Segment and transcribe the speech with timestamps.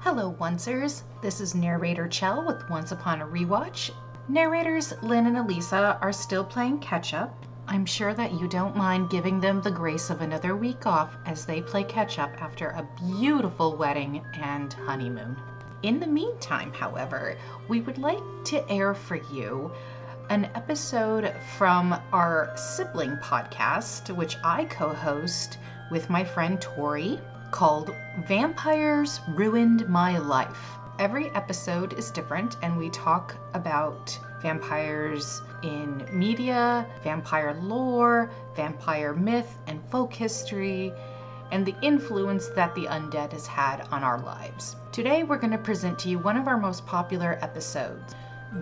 [0.00, 1.02] Hello, Oncers.
[1.22, 3.90] This is narrator Chell with Once Upon a Rewatch.
[4.28, 7.34] Narrators Lynn and Elisa are still playing catch up.
[7.66, 11.46] I'm sure that you don't mind giving them the grace of another week off as
[11.46, 12.88] they play catch up after a
[13.18, 15.36] beautiful wedding and honeymoon.
[15.82, 17.36] In the meantime, however,
[17.68, 19.72] we would like to air for you
[20.30, 25.58] an episode from our sibling podcast, which I co host
[25.90, 27.20] with my friend Tori,
[27.54, 27.94] called
[28.26, 30.76] Vampires Ruined My Life.
[30.98, 39.56] Every episode is different, and we talk about vampires in media, vampire lore, vampire myth,
[39.68, 40.92] and folk history,
[41.52, 44.74] and the influence that the undead has had on our lives.
[44.90, 48.16] Today, we're going to present to you one of our most popular episodes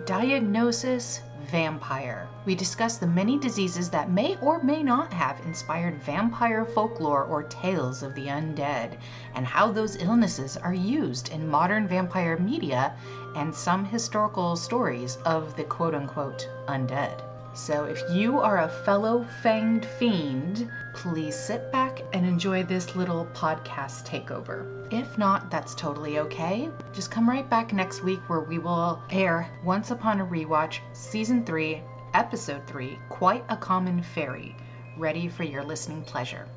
[0.05, 2.31] Diagnosis Vampire.
[2.45, 7.43] We discuss the many diseases that may or may not have inspired vampire folklore or
[7.43, 8.97] tales of the undead,
[9.33, 12.95] and how those illnesses are used in modern vampire media
[13.35, 17.23] and some historical stories of the quote unquote undead.
[17.55, 23.27] So, if you are a fellow fanged fiend, please sit back and enjoy this little
[23.33, 24.65] podcast takeover.
[24.91, 26.69] If not, that's totally okay.
[26.93, 31.45] Just come right back next week where we will air Once Upon a Rewatch, Season
[31.45, 31.81] 3,
[32.15, 34.55] Episode 3 Quite a Common Fairy.
[34.97, 36.47] Ready for your listening pleasure.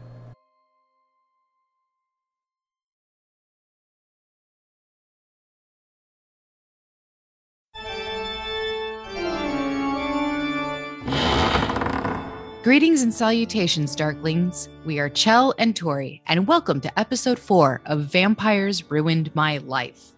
[12.67, 14.69] Greetings and salutations, Darklings.
[14.85, 20.11] We are Chell and Tori, and welcome to episode four of Vampires Ruined My Life.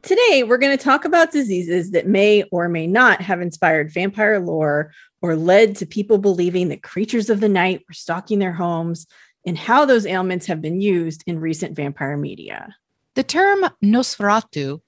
[0.00, 4.40] Today, we're going to talk about diseases that may or may not have inspired vampire
[4.40, 9.06] lore or led to people believing that creatures of the night were stalking their homes
[9.44, 12.74] and how those ailments have been used in recent vampire media.
[13.14, 14.80] The term Nosferatu,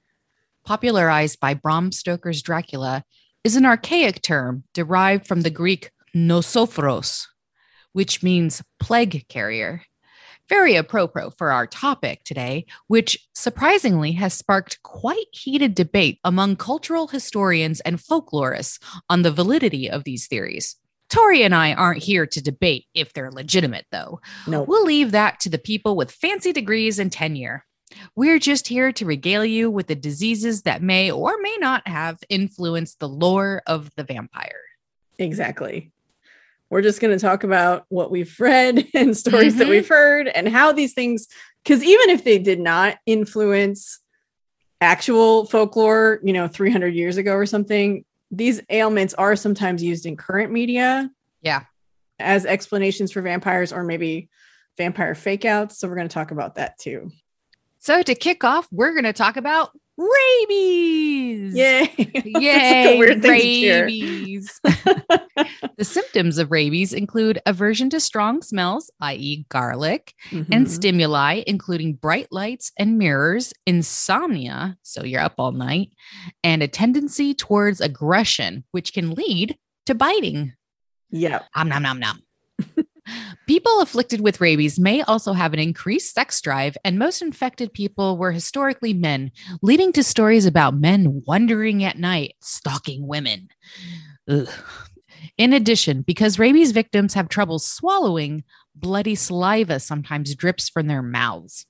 [0.64, 3.04] popularized by Bram Stoker's Dracula,
[3.44, 7.26] is an archaic term derived from the Greek nosophoros,
[7.92, 9.82] which means plague carrier.
[10.48, 17.08] Very apropos for our topic today, which surprisingly has sparked quite heated debate among cultural
[17.08, 18.78] historians and folklorists
[19.10, 20.76] on the validity of these theories.
[21.10, 24.20] Tori and I aren't here to debate if they're legitimate, though.
[24.47, 24.62] No.
[24.62, 27.64] We'll leave that to the people with fancy degrees and tenure.
[28.14, 32.18] We're just here to regale you with the diseases that may or may not have
[32.28, 34.60] influenced the lore of the vampire.
[35.18, 35.91] Exactly.
[36.70, 39.58] We're just going to talk about what we've read and stories Mhm.
[39.58, 41.26] that we've heard and how these things,
[41.64, 44.00] because even if they did not influence
[44.80, 50.16] actual folklore, you know, 300 years ago or something, these ailments are sometimes used in
[50.16, 51.10] current media.
[51.42, 51.64] Yeah.
[52.18, 54.28] As explanations for vampires or maybe
[54.76, 55.78] vampire fake outs.
[55.78, 57.10] So we're going to talk about that too.
[57.80, 61.54] So, to kick off, we're going to talk about rabies.
[61.54, 61.92] Yay.
[62.25, 63.84] Yay, weird thing to hear.
[63.84, 64.60] rabies.
[64.64, 70.69] the symptoms of rabies include aversion to strong smells, i.e., garlic, and Mhm.
[70.69, 75.91] stimuli, including bright lights and mirrors, insomnia, so you're up all night,
[76.44, 80.53] and a tendency towards aggression, which can lead to biting.
[81.10, 81.41] yeah.
[81.56, 82.22] Om nom nom nom.
[83.46, 88.16] People afflicted with rabies may also have an increased sex drive, and most infected people
[88.16, 89.30] were historically men,
[89.62, 93.48] leading to stories about men wandering at night, stalking women.
[94.28, 94.48] Ugh.
[95.36, 101.66] In addition, because rabies victims have trouble swallowing, bloody saliva sometimes drips from their mouths.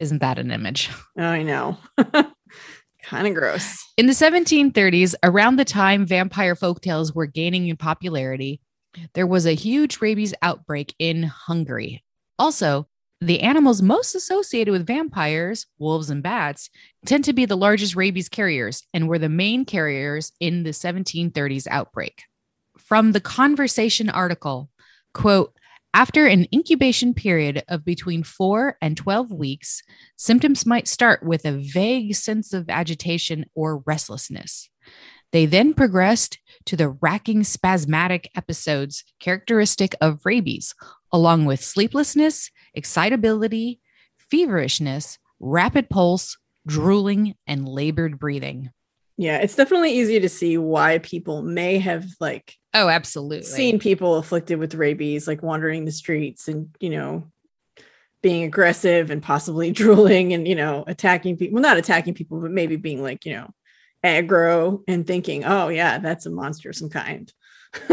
[0.00, 0.90] Isn't that an image?
[1.16, 1.78] I know.
[3.02, 3.78] kind of gross.
[3.96, 8.60] In the 1730s, around the time vampire folktales were gaining in popularity,
[9.14, 12.04] there was a huge rabies outbreak in Hungary.
[12.38, 12.88] Also,
[13.20, 16.68] the animals most associated with vampires, wolves and bats,
[17.06, 21.68] tend to be the largest rabies carriers and were the main carriers in the 1730s
[21.70, 22.24] outbreak.
[22.78, 24.70] From the Conversation article,
[25.14, 25.54] quote,
[25.94, 29.82] after an incubation period of between 4 and 12 weeks,
[30.16, 34.68] symptoms might start with a vague sense of agitation or restlessness.
[35.32, 40.74] They then progressed to the racking spasmodic episodes characteristic of rabies,
[41.10, 43.80] along with sleeplessness, excitability,
[44.18, 46.36] feverishness, rapid pulse,
[46.66, 48.70] drooling, and labored breathing.
[49.16, 53.46] Yeah, it's definitely easy to see why people may have like Oh, absolutely.
[53.46, 57.24] seen people afflicted with rabies like wandering the streets and you know
[58.22, 62.50] being aggressive and possibly drooling and you know attacking people well not attacking people but
[62.50, 63.50] maybe being like you know
[64.04, 67.32] aggro and thinking oh yeah that's a monster of some kind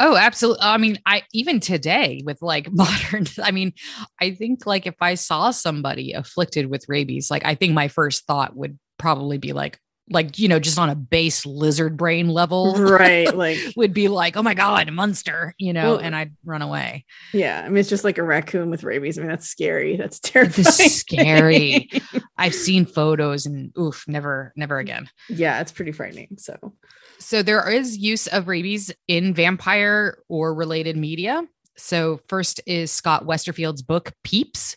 [0.00, 0.62] oh, absolutely.
[0.62, 3.72] I mean, I even today with like modern, I mean,
[4.20, 8.26] I think like if I saw somebody afflicted with rabies, like I think my first
[8.26, 9.78] thought would probably be like,
[10.08, 14.36] like you know just on a base lizard brain level right like would be like
[14.36, 17.04] oh my god a monster you know well, and i'd run away.
[17.32, 19.18] yeah i mean it's just like a raccoon with rabies.
[19.18, 19.96] I mean that's scary.
[19.96, 20.88] That's terrifying.
[20.88, 21.90] Scary.
[22.38, 25.08] I've seen photos and oof never never again.
[25.28, 26.74] Yeah it's pretty frightening so.
[27.18, 31.42] So there is use of rabies in vampire or related media.
[31.76, 34.76] So first is scott westerfeld's book peeps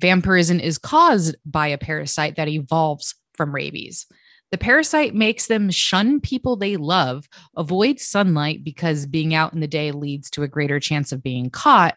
[0.00, 4.06] vampirism is caused by a parasite that evolves from rabies
[4.52, 7.26] the parasite makes them shun people they love,
[7.56, 11.48] avoid sunlight because being out in the day leads to a greater chance of being
[11.48, 11.96] caught,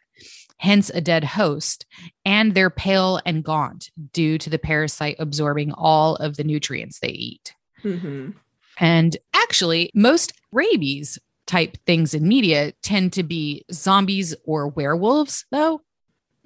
[0.57, 1.85] hence a dead host,
[2.23, 7.09] and they're pale and gaunt due to the parasite absorbing all of the nutrients they
[7.09, 7.53] eat.
[7.83, 8.31] Mm-hmm.
[8.79, 15.81] And actually, most rabies type things in media tend to be zombies or werewolves, though,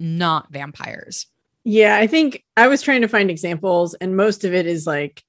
[0.00, 1.26] not vampires.
[1.62, 5.22] Yeah, I think I was trying to find examples, and most of it is like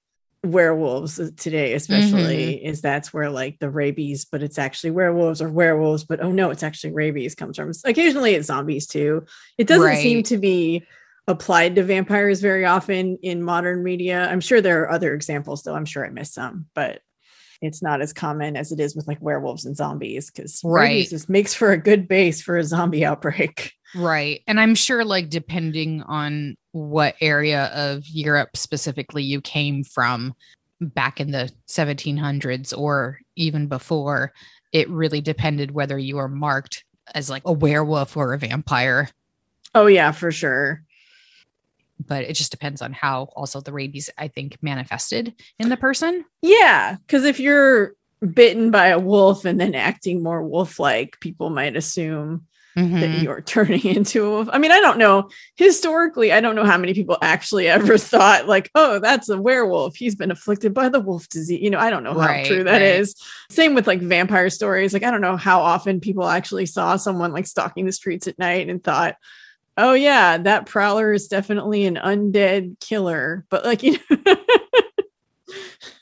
[0.43, 2.65] werewolves today especially mm-hmm.
[2.65, 6.49] is that's where like the rabies but it's actually werewolves or werewolves but oh no
[6.49, 9.23] it's actually rabies comes from occasionally it's zombies too
[9.59, 10.01] it doesn't right.
[10.01, 10.83] seem to be
[11.27, 15.75] applied to vampires very often in modern media i'm sure there are other examples though
[15.75, 17.01] i'm sure i missed some but
[17.61, 21.07] it's not as common as it is with like werewolves and zombies because right.
[21.07, 25.29] just makes for a good base for a zombie outbreak right and i'm sure like
[25.29, 30.33] depending on what area of Europe specifically you came from
[30.79, 34.33] back in the 1700s or even before.
[34.71, 39.09] It really depended whether you were marked as like a werewolf or a vampire.
[39.75, 40.83] Oh, yeah, for sure.
[42.07, 46.25] But it just depends on how also the rabies, I think, manifested in the person.
[46.41, 46.97] Yeah.
[47.07, 51.75] Cause if you're bitten by a wolf and then acting more wolf like, people might
[51.75, 52.99] assume mm-hmm.
[52.99, 55.29] that you're turning into a, I mean, I don't know.
[55.55, 59.95] Historically, I don't know how many people actually ever thought, like, oh, that's a werewolf.
[59.95, 61.61] He's been afflicted by the wolf disease.
[61.61, 62.81] You know, I don't know right, how true that right.
[62.81, 63.15] is.
[63.49, 64.93] Same with like vampire stories.
[64.93, 68.39] Like, I don't know how often people actually saw someone like stalking the streets at
[68.39, 69.15] night and thought,
[69.81, 73.45] oh, yeah, that prowler is definitely an undead killer.
[73.49, 74.35] But like, you know,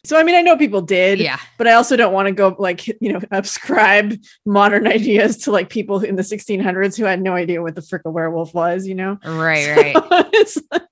[0.10, 2.56] So I mean, I know people did, yeah, but I also don't want to go
[2.58, 7.34] like you know ascribe modern ideas to like people in the 1600s who had no
[7.34, 8.88] idea what the frick a werewolf was.
[8.88, 9.96] You know, right, so right.
[10.34, 10.84] it's like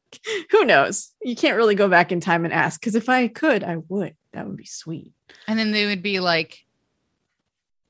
[0.52, 1.12] who knows?
[1.22, 4.16] You can't really go back in time and ask because if I could, I would.
[4.34, 5.14] That would be sweet.
[5.48, 6.60] And then they would be like,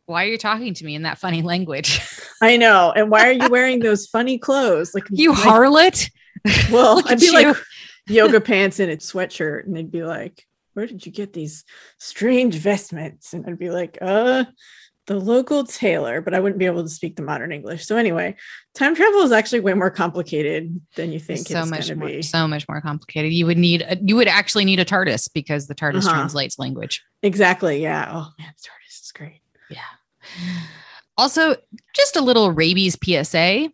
[0.08, 2.02] "Why are you talking to me in that funny language?"
[2.42, 2.92] I know.
[2.96, 4.94] And why are you wearing those funny clothes?
[4.94, 6.10] Like you like, harlot.
[6.72, 7.34] Well, I'd be you.
[7.34, 7.58] like
[8.08, 11.66] yoga pants and a sweatshirt, and they'd be like, where did you get these
[11.98, 13.34] strange vestments?
[13.34, 14.46] And I'd be like, uh,
[15.08, 17.86] the local tailor, but I wouldn't be able to speak the modern English.
[17.86, 18.36] So anyway,
[18.76, 21.48] time travel is actually way more complicated than you think.
[21.48, 22.22] So much more, be.
[22.22, 23.32] so much more complicated.
[23.32, 26.14] You would need, a, you would actually need a TARDIS because the TARDIS uh-huh.
[26.14, 27.04] translates language.
[27.24, 27.82] Exactly.
[27.82, 28.10] Yeah.
[28.12, 29.42] Oh man, TARDIS is great.
[29.70, 29.80] Yeah.
[31.18, 31.56] Also,
[31.96, 33.72] just a little rabies PSA: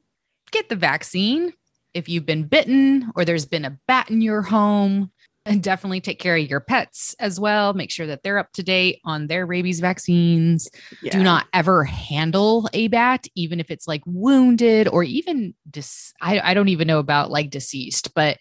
[0.51, 1.53] get the vaccine
[1.94, 5.11] if you've been bitten or there's been a bat in your home
[5.45, 7.73] and definitely take care of your pets as well.
[7.73, 10.69] Make sure that they're up to date on their rabies vaccines.
[11.01, 11.11] Yeah.
[11.11, 16.39] Do not ever handle a bat, even if it's like wounded or even dis- I,
[16.39, 18.37] I don't even know about like deceased, but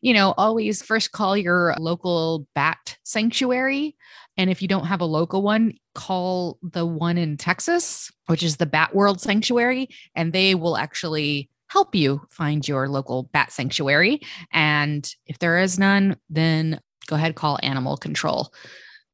[0.00, 3.96] you know, always first call your local bat sanctuary.
[4.36, 8.56] And if you don't have a local one, call the one in Texas, which is
[8.56, 14.20] the Bat World Sanctuary, and they will actually help you find your local bat sanctuary.
[14.52, 18.52] And if there is none, then go ahead call animal control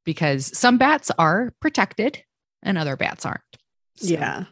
[0.04, 2.22] because some bats are protected
[2.62, 3.40] and other bats aren't.
[3.96, 4.08] So.
[4.08, 4.44] Yeah.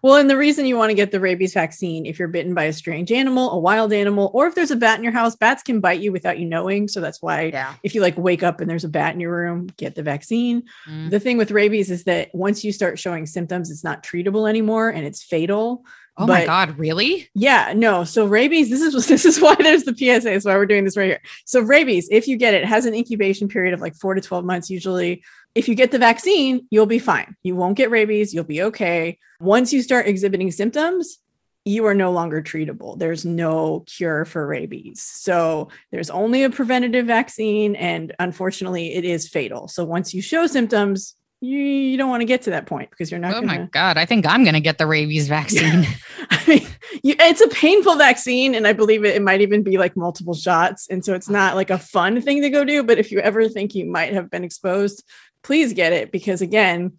[0.00, 2.64] Well, and the reason you want to get the rabies vaccine if you're bitten by
[2.64, 5.62] a strange animal, a wild animal, or if there's a bat in your house, bats
[5.62, 6.86] can bite you without you knowing.
[6.86, 7.74] So that's why yeah.
[7.82, 10.62] if you like wake up and there's a bat in your room, get the vaccine.
[10.88, 11.10] Mm.
[11.10, 14.88] The thing with rabies is that once you start showing symptoms, it's not treatable anymore
[14.88, 15.84] and it's fatal.
[16.20, 17.28] Oh but, my god, really?
[17.34, 18.02] Yeah, no.
[18.02, 20.28] So rabies, this is this is why there's the PSA.
[20.28, 21.22] That's why we're doing this right here.
[21.44, 24.44] So rabies, if you get it, has an incubation period of like 4 to 12
[24.44, 25.22] months usually.
[25.54, 27.36] If you get the vaccine, you'll be fine.
[27.42, 29.18] You won't get rabies, you'll be okay.
[29.40, 31.18] Once you start exhibiting symptoms,
[31.64, 32.98] you are no longer treatable.
[32.98, 35.02] There's no cure for rabies.
[35.02, 39.68] So there's only a preventative vaccine and unfortunately it is fatal.
[39.68, 43.10] So once you show symptoms, you, you don't want to get to that point because
[43.10, 43.32] you're not.
[43.34, 43.46] Oh gonna...
[43.46, 43.96] my god!
[43.96, 45.86] I think I'm going to get the rabies vaccine.
[46.30, 46.66] I mean,
[47.02, 50.34] you, it's a painful vaccine, and I believe it, it might even be like multiple
[50.34, 52.82] shots, and so it's not like a fun thing to go do.
[52.82, 55.04] But if you ever think you might have been exposed,
[55.42, 56.92] please get it because again,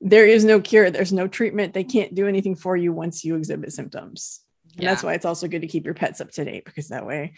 [0.00, 0.90] there is no cure.
[0.90, 1.72] There's no treatment.
[1.72, 4.40] They can't do anything for you once you exhibit symptoms.
[4.74, 4.90] And Yeah.
[4.90, 7.34] that's why it's also good to keep your pets up to date because that way,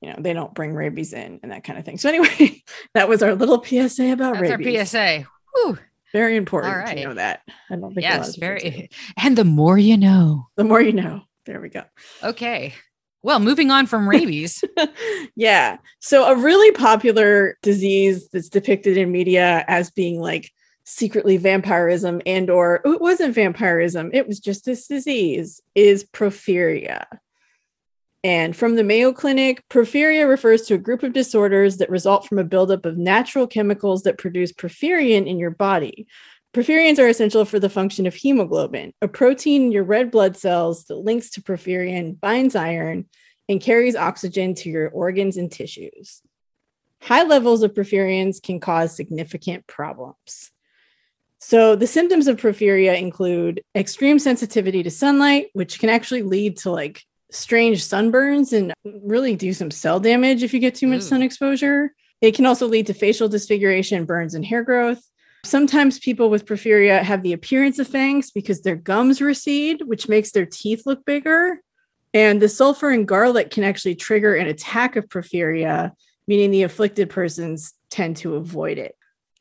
[0.00, 1.98] you know, they don't bring rabies in and that kind of thing.
[1.98, 2.62] So anyway,
[2.94, 4.94] that was our little PSA about That's rabies.
[4.94, 5.28] our PSA.
[5.56, 5.78] Whew.
[6.12, 7.42] Very important All to know that.
[7.70, 8.70] I don't think Yes, of people do.
[8.70, 8.90] very.
[9.22, 10.46] And the more you know.
[10.56, 11.22] The more you know.
[11.44, 11.82] There we go.
[12.22, 12.74] Okay.
[13.22, 14.62] Well, moving on from rabies.
[15.36, 15.78] yeah.
[16.00, 20.50] So a really popular disease that's depicted in media as being like
[20.84, 27.04] secretly vampirism and or oh, it wasn't vampirism, it was just this disease is porphyria.
[28.26, 32.40] And from the Mayo Clinic, porphyria refers to a group of disorders that result from
[32.40, 36.08] a buildup of natural chemicals that produce porphyrin in your body.
[36.52, 40.86] Porphyrins are essential for the function of hemoglobin, a protein in your red blood cells
[40.86, 43.06] that links to porphyrin, binds iron,
[43.48, 46.20] and carries oxygen to your organs and tissues.
[47.02, 50.50] High levels of porphyrins can cause significant problems.
[51.38, 56.72] So, the symptoms of porphyria include extreme sensitivity to sunlight, which can actually lead to
[56.72, 57.04] like
[57.36, 61.02] strange sunburns and really do some cell damage if you get too much Ooh.
[61.02, 61.92] sun exposure.
[62.20, 65.02] It can also lead to facial disfiguration, burns, and hair growth.
[65.44, 70.32] Sometimes people with porphyria have the appearance of fangs because their gums recede, which makes
[70.32, 71.60] their teeth look bigger.
[72.12, 75.92] And the sulfur and garlic can actually trigger an attack of porphyria,
[76.26, 78.96] meaning the afflicted persons tend to avoid it.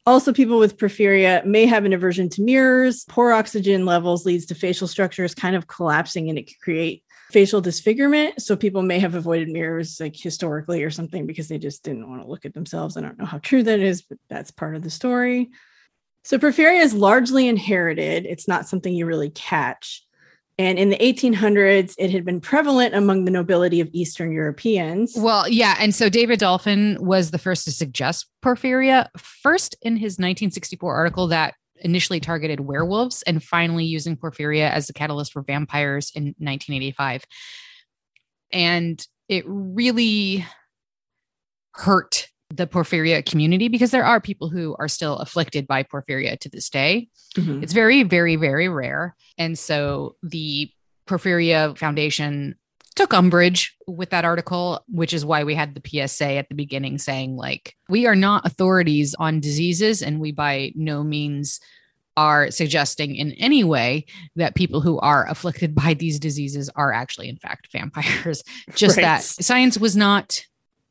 [0.06, 3.06] Also, people with porphyria may have an aversion to mirrors.
[3.10, 7.04] Poor oxygen levels leads to facial structures kind of collapsing and it can create
[7.36, 8.42] facial disfigurement.
[8.42, 12.22] So people may have avoided mirrors like historically or something because they just didn't want
[12.22, 12.96] to look at themselves.
[12.96, 15.50] I don't know how true that is, but that's part of the story.
[16.24, 18.26] So porphyria is largely inherited.
[18.26, 20.02] It's not something you really catch.
[20.58, 25.16] And in the 1800s, it had been prevalent among the nobility of Eastern Europeans.
[25.18, 25.76] Well, yeah.
[25.78, 31.28] And so David Dolphin was the first to suggest porphyria, first in his 1964 article
[31.28, 37.26] that initially targeted werewolves and finally using porphyria as the catalyst for vampires in 1985.
[38.52, 40.46] And it really
[41.74, 46.50] hurt the porphyria community because there are people who are still afflicted by porphyria to
[46.50, 47.10] this day.
[47.36, 47.64] Mhm.
[47.64, 49.16] It's very, very, very rare.
[49.38, 50.72] And so the
[51.08, 52.56] Porphyria Foundation
[52.96, 56.98] took umbrage with that article, which is why we had the PSA at the beginning
[56.98, 61.60] saying, like, we are not authorities on diseases, and we by no means
[62.18, 64.06] are suggesting in any way
[64.38, 68.44] that people who are afflicted by these diseases are actually, in fact, vampires.
[68.76, 69.04] Just Right.
[69.04, 70.42] that science was not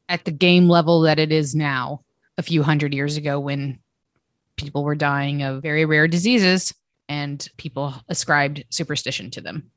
[0.08, 2.02] at the game level that it is now
[2.36, 3.78] a few hundred years ago when
[4.56, 6.74] people were dying of very rare diseases
[7.08, 9.70] and people ascribed superstition to them.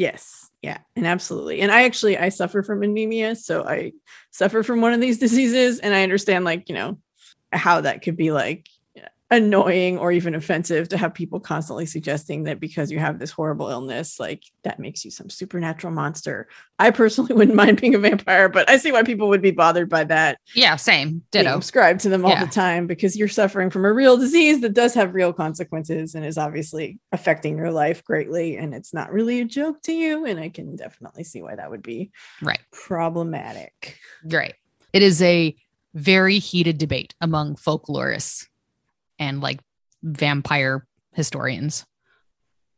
[0.00, 0.48] Yes.
[0.62, 0.78] Yeah.
[0.96, 1.60] And absolutely.
[1.60, 3.92] And I actually I suffer from anemia, so I
[4.30, 6.96] suffer from one of these diseases and I understand like, you know,
[7.52, 8.66] how that could be like
[9.32, 13.68] annoying or even offensive to have people constantly suggesting that because you have this horrible
[13.68, 16.48] illness, like that makes you some supernatural monster.
[16.78, 19.88] I personally wouldn't mind being a vampire, but I see why people would be bothered
[19.88, 20.38] by that.
[20.54, 21.22] Yeah, same.
[21.30, 21.52] Ditto.
[21.52, 22.44] subscribed to them all Yeah.
[22.44, 26.24] the time because you're suffering from a real disease that does have real consequences and
[26.26, 28.56] is obviously affecting your life greatly.
[28.56, 30.24] And it's not really a joke to you.
[30.24, 32.10] And I can definitely see why that would be
[32.42, 32.60] Right.
[32.72, 33.96] problematic.
[34.24, 34.54] Right.
[34.92, 35.54] It is a
[35.94, 38.46] very heated debate among folklorists
[39.20, 39.60] and like
[40.02, 41.86] vampire historians.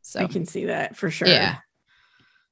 [0.01, 1.27] So I can see that for sure.
[1.27, 1.55] Yeah.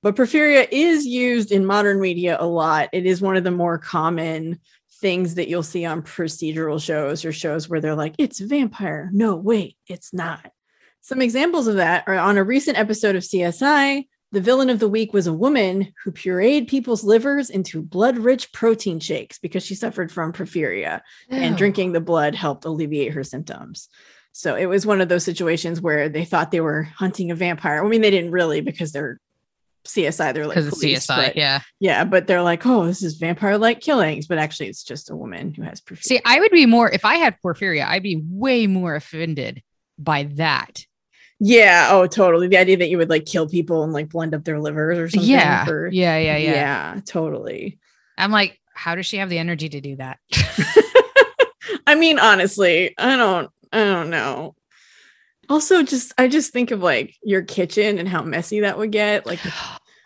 [0.01, 2.89] But porphyria is used in modern media a lot.
[2.93, 4.59] It is one of the more common
[4.99, 9.09] things that you'll see on procedural shows or shows where they're like, it's vampire.
[9.13, 10.49] No, wait, it's not.
[11.01, 14.07] Some examples of that are on a recent episode of CSI.
[14.33, 18.53] The villain of the week was a woman who pureed people's livers into blood rich
[18.53, 23.89] protein shakes because she suffered from porphyria and drinking the blood helped alleviate her symptoms.
[24.31, 27.83] So it was one of those situations where they thought they were hunting a vampire.
[27.83, 29.19] I mean, they didn't really because they're
[29.85, 30.33] CSI.
[30.33, 31.15] They're like police, CSI.
[31.17, 31.59] but- Yeah.
[31.81, 35.15] yeah, but they're like, oh, this is vampire like killings, but actually, it's just a
[35.15, 36.03] woman who has porphyria.
[36.03, 39.61] See, I would be more if I had porphyria, I'd be way more offended
[39.97, 40.85] by that.
[41.43, 42.47] Yeah, oh, totally.
[42.47, 45.09] The idea that you would like kill people and like blend up their livers or
[45.09, 45.27] something.
[45.27, 45.65] Yeah.
[45.65, 46.15] for- yeah.
[46.17, 46.37] Yeah.
[46.37, 46.51] Yeah.
[46.51, 47.79] yeah, totally.
[48.15, 50.19] I'm like, how does she have the energy to do that?
[51.87, 54.53] I mean, honestly, I don't, I don't know.
[55.49, 59.25] Also, just I just think of like your kitchen and how messy that would get.
[59.25, 59.39] Like,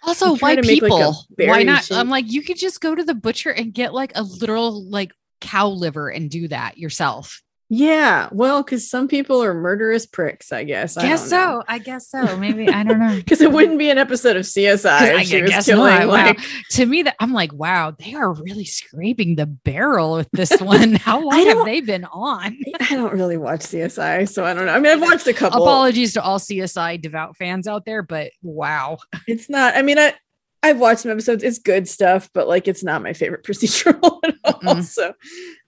[0.04, 1.26] Also, why make, like, people?
[1.36, 1.84] why not?
[1.86, 1.98] shape.
[1.98, 5.12] I'm like, you could just go to the butcher and get like a literal like
[5.42, 7.42] cow liver and do that yourself.
[7.68, 10.98] Yeah, well, because some people are murderous pricks, I guess.
[10.98, 11.64] I guess so.
[11.68, 12.38] I guess so.
[12.38, 13.16] Maybe I don't know.
[13.26, 14.86] Because it wouldn't be an episode of CSI.
[14.88, 16.08] I if she was guess killing, not.
[16.08, 16.34] Wow.
[16.72, 20.94] To me, that I'm like, wow, they are really scraping the barrel with this one.
[20.96, 22.56] How long have they been on?
[22.80, 24.74] I don't really watch CSI, so I don't know.
[24.74, 25.64] I mean, I've watched a couple.
[25.64, 28.98] Apologies to all CSI devout fans out there, but wow.
[29.28, 29.76] It's not.
[29.76, 30.14] I mean, I
[30.62, 31.44] I've watched some episodes.
[31.44, 34.54] It's good stuff, but like, it's not my favorite procedural at all.
[34.62, 34.84] Mm-mm.
[34.84, 35.14] So,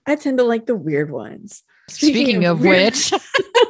[0.06, 1.64] I tend to like the weird ones.
[1.90, 3.12] Speaking, of weird- which,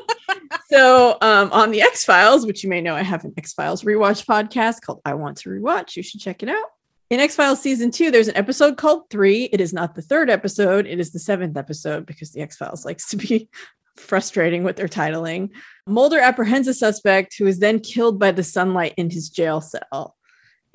[0.70, 3.82] so um, on the X Files, which you may know, I have an X Files
[3.82, 5.96] rewatch podcast called I Want to Rewatch.
[5.96, 6.66] You should check it out.
[7.10, 9.44] In X Files season two, there's an episode called Three.
[9.44, 12.84] It is not the third episode, it is the seventh episode because the X Files
[12.84, 13.48] likes to be
[13.96, 15.50] frustrating with their titling.
[15.86, 20.16] Mulder apprehends a suspect who is then killed by the sunlight in his jail cell.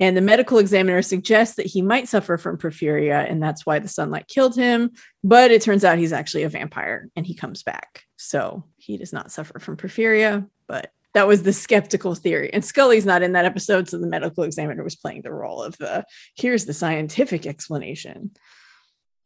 [0.00, 3.88] And the medical examiner suggests that he might suffer from porphyria, and that's why the
[3.88, 4.90] sunlight killed him.
[5.22, 8.02] But it turns out he's actually a vampire and he comes back.
[8.16, 12.52] So he does not suffer from porphyria, but that was the skeptical theory.
[12.52, 13.88] And Scully's not in that episode.
[13.88, 16.04] So the medical examiner was playing the role of the
[16.36, 18.32] here's the scientific explanation.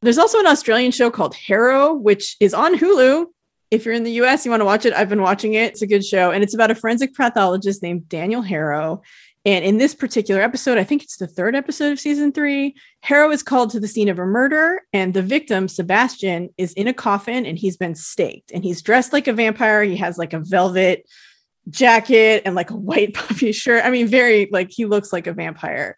[0.03, 3.27] There's also an Australian show called Harrow, which is on Hulu.
[3.71, 4.93] If you're in the US, you want to watch it.
[4.93, 5.73] I've been watching it.
[5.73, 6.31] It's a good show.
[6.31, 9.03] And it's about a forensic pathologist named Daniel Harrow.
[9.49, 13.31] And in this particular episode, I think it's the third episode of season three, Harrow
[13.31, 16.93] is called to the scene of a murder, and the victim, Sebastian, is in a
[16.93, 18.53] coffin and he's been staked.
[18.53, 19.83] And he's dressed like a vampire.
[19.85, 21.09] He has like a velvet
[21.71, 23.87] jacket and like a white puffy shirt.
[23.87, 25.97] I mean, very like he looks like a vampire.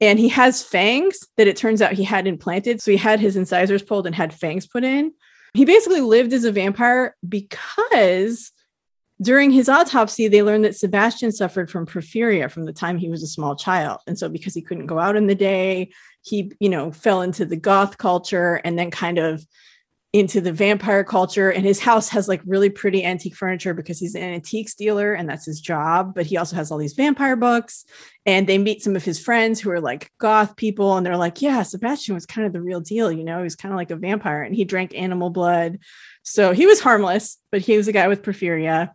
[0.00, 2.80] And he has fangs that it turns out he had implanted.
[2.80, 5.12] So he had his incisors pulled and had fangs put in.
[5.52, 8.52] He basically lived as a vampire because
[9.20, 13.22] during his autopsy, they learned that Sebastian suffered from porphyria from the time he was
[13.22, 14.00] a small child.
[14.06, 15.90] And so because he couldn't go out in the day,
[16.22, 19.46] he, you know, fell into the goth culture and then kind of
[20.12, 21.50] into the vampire culture.
[21.50, 25.28] And his house has like really pretty antique furniture because he's an antiques dealer and
[25.28, 26.14] that's his job.
[26.14, 27.84] But he also has all these vampire books.
[28.24, 30.96] And they meet some of his friends who are like goth people.
[30.96, 33.10] And they're like, yeah, Sebastian was kind of the real deal.
[33.10, 35.78] You know, he was kind of like a vampire and he drank animal blood.
[36.22, 38.90] So he was harmless, but he was a guy with porphyria.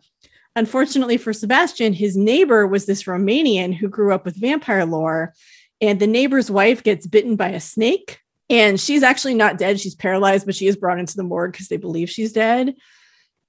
[0.54, 5.32] Unfortunately for Sebastian, his neighbor was this Romanian who grew up with vampire lore.
[5.80, 8.18] And the neighbor's wife gets bitten by a snake.
[8.48, 9.80] And she's actually not dead.
[9.80, 12.74] She's paralyzed, but she is brought into the morgue because they believe she's dead.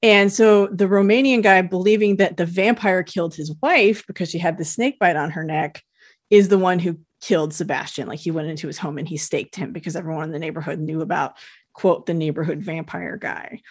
[0.02, 4.58] And so the Romanian guy, believing that the vampire killed his wife because she had
[4.58, 5.82] the snake bite on her neck,
[6.30, 8.08] is the one who killed Sebastian.
[8.08, 10.80] Like he went into his home and he staked him because everyone in the neighborhood
[10.80, 11.38] knew about,
[11.74, 13.62] quote, the neighborhood vampire guy.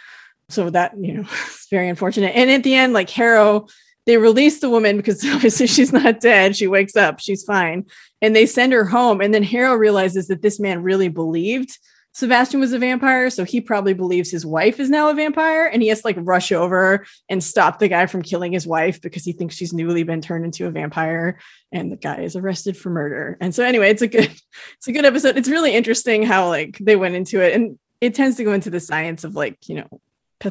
[0.53, 2.35] So that, you know, it's very unfortunate.
[2.37, 3.67] And at the end, like Harrow,
[4.07, 6.57] they release the woman because obviously she's not dead.
[6.57, 7.87] She wakes up, she's fine.
[8.21, 9.21] And they send her home.
[9.21, 11.79] And then Harrow realizes that this man really believed
[12.15, 13.31] Sebastian was a vampire.
[13.31, 15.67] So he probably believes his wife is now a vampire.
[15.67, 19.01] And he has to like rush over and stop the guy from killing his wife
[19.01, 21.39] because he thinks she's newly been turned into a vampire.
[21.73, 23.39] And the guy is arrested for murder.
[23.41, 24.25] And so anyway, it's a good,
[24.77, 25.39] it's a good episode.
[25.39, 27.55] It's really interesting how like they went into it.
[27.55, 30.01] And it tends to go into the science of like, you know,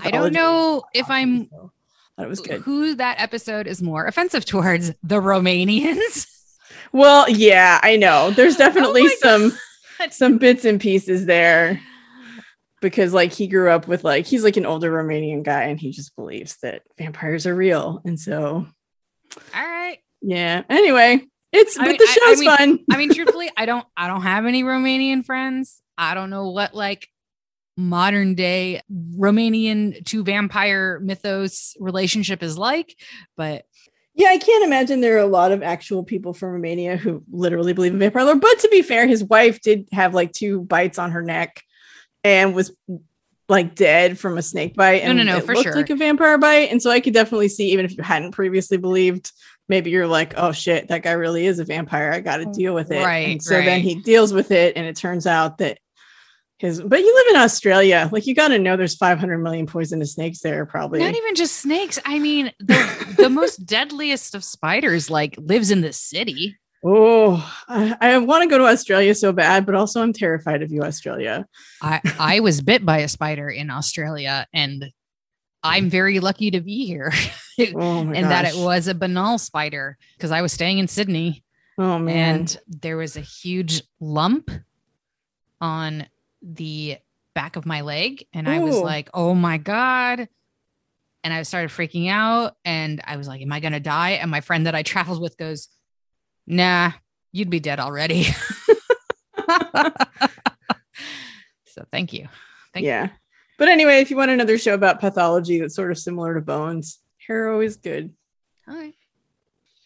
[0.03, 1.71] I don't know if I'm So,
[2.19, 2.61] it was good.
[2.61, 6.27] who that episode is more offensive towards the Romanians.
[6.93, 8.31] Well, yeah, I know.
[8.31, 9.57] There's oh definitely Oh some
[10.09, 11.79] some bits and pieces there
[12.81, 15.91] because like he grew up with like he's like an older Romanian guy and he
[15.91, 18.01] just believes that vampires are real.
[18.03, 18.65] And so
[19.55, 19.99] All right.
[20.21, 20.63] yeah.
[20.69, 21.21] Anyway,
[21.53, 22.79] it's I but mean- the I- I show's mean- fun.
[22.91, 25.81] I mean, truthfully, I don't I don't have any Romanian friends.
[25.97, 27.07] I don't know what like
[27.77, 28.81] modern day
[29.17, 32.95] Romanian to vampire mythos relationship is like,
[33.37, 33.65] but
[34.13, 37.73] Yeah, I can't imagine there are a lot of actual people from Romania who literally
[37.73, 38.35] believe in vampire lore.
[38.35, 41.61] But to be fair, his wife did have like two bites on her neck
[42.23, 42.75] and was
[43.49, 45.03] like dead from a snake bite.
[45.03, 45.75] No, And no, no, it for looked sure.
[45.75, 46.71] like a vampire bite.
[46.71, 49.31] And so I could definitely see, even if you hadn't previously believed,
[49.67, 52.11] maybe you're like, oh shit, that guy really is a vampire.
[52.11, 53.03] I got to oh, deal with it.
[53.03, 55.79] Right, And so then he deals with it, and it turns out that
[56.61, 56.81] his.
[56.81, 60.39] But you live in Australia, like you got to know there's 500 million poisonous snakes
[60.39, 60.99] there, probably.
[60.99, 61.99] not even just snakes.
[62.05, 66.55] I mean, the, the most deadliest of spiders like lives in the city.
[66.83, 67.35] Oh,
[67.67, 70.81] I, I want to go to Australia so bad, but also I'm terrified of you,
[70.83, 71.45] Australia.
[71.81, 74.91] I I was bit by a spider in Australia and
[75.63, 77.11] I'm very lucky to be here.
[77.75, 81.43] Oh my and that it was a banal spider because I was staying in Sydney
[81.77, 82.39] Oh man.
[82.39, 84.49] and there was a huge lump
[85.59, 86.07] on
[86.41, 86.97] the
[87.33, 90.27] back of my leg and I was like, "Oh my god."
[91.23, 94.31] And I started freaking out and I was like, "Am I going to die?" And
[94.31, 95.67] my friend that I traveled with goes,
[96.47, 96.91] "Nah,
[97.31, 98.23] you'd be dead already."
[101.65, 102.27] so thank you.
[102.73, 103.09] Thank yeah.
[103.57, 106.99] But anyway, if you want another show about pathology that's sort of similar to bones,
[107.27, 108.13] Harrow is good.
[108.67, 108.95] All right.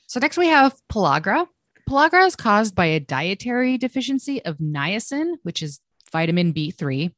[0.07, 1.47] So next we have pellagra.
[1.89, 5.79] Pellagra is caused by a dietary deficiency of niacin, which is
[6.15, 7.12] vitamin B3,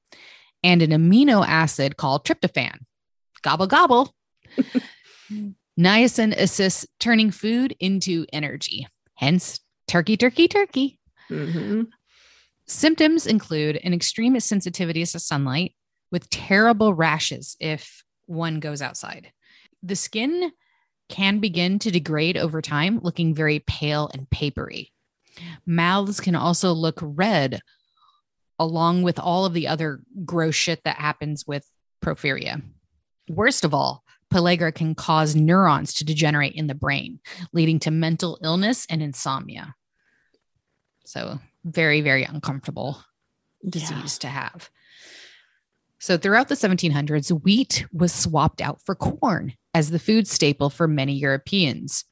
[0.63, 2.79] and an amino acid called tryptophan.
[3.43, 4.11] Gobble gobble.
[5.79, 8.87] niacin assists turning food into energy.
[9.13, 10.99] Hence, turkey, turkey, turkey.
[11.29, 11.83] Mm-hmm.
[12.65, 15.75] Symptoms include an extreme sensitivity to sunlight
[16.11, 19.31] with terrible rashes if one goes outside.
[19.83, 20.51] The skin
[21.07, 24.91] can begin to degrade over time, looking very pale and papery.
[25.67, 27.61] Mouths can also look red,
[28.59, 31.69] along with all of the other gross shit that happens with
[32.03, 32.61] porphyria.
[33.29, 37.19] Worst of all, pellagra can cause neurons to degenerate in the brain,
[37.53, 39.75] leading to mental illness and insomnia.
[41.05, 43.03] So, very, very uncomfortable
[43.67, 44.69] disease to have.
[45.99, 50.87] So, throughout the 1700s, wheat was swapped out for corn as the food staple for
[50.87, 52.05] many Europeans,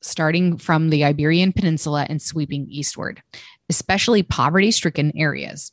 [0.00, 3.22] starting from the Iberian Peninsula and sweeping eastward,
[3.68, 5.72] especially poverty stricken areas.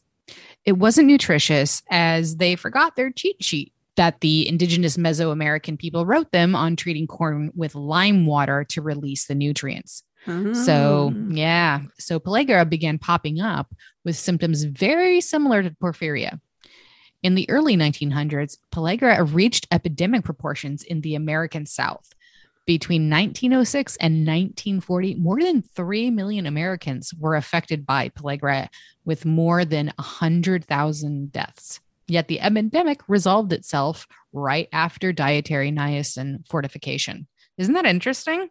[0.65, 6.31] It wasn't nutritious as they forgot their cheat sheet that the indigenous Mesoamerican people wrote
[6.31, 10.03] them on treating corn with lime water to release the nutrients.
[10.25, 11.35] So, Mm.
[11.37, 11.81] yeah.
[11.99, 16.39] So pellagra began popping up with symptoms very similar to porphyria.
[17.21, 22.12] In the early 1900s, pellagra reached epidemic proportions in the American South.
[22.65, 28.69] Between 1906 and 1940, more than 3 million Americans were affected by pellagra,
[29.03, 31.81] with more than 100,000 deaths.
[32.07, 37.27] Yet the epidemic resolved itself right after dietary niacin fortification.
[37.57, 38.49] Isn't that interesting?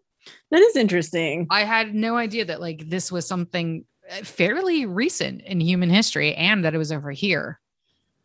[0.51, 1.47] that is interesting.
[1.51, 6.35] I had no idea that like this was something uh, fairly recent in human history
[6.35, 7.61] and that it was over here.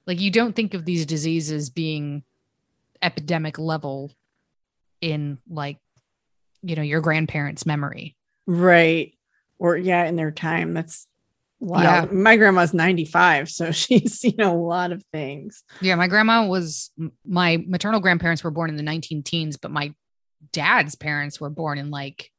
[0.05, 2.23] Like you don't think of these diseases being
[3.01, 4.11] epidemic level
[5.01, 5.77] in like
[6.61, 8.15] you know your grandparents' memory.
[8.45, 9.13] Right.
[9.59, 10.73] Or yeah, in their time.
[10.73, 11.07] That's
[11.59, 11.81] wow.
[11.81, 12.05] Yeah.
[12.11, 15.63] My grandma's 95, so she's seen a lot of things.
[15.81, 16.91] Yeah, my grandma was
[17.25, 19.93] my maternal grandparents were born in the 19 teens, but my
[20.51, 22.31] dad's parents were born in like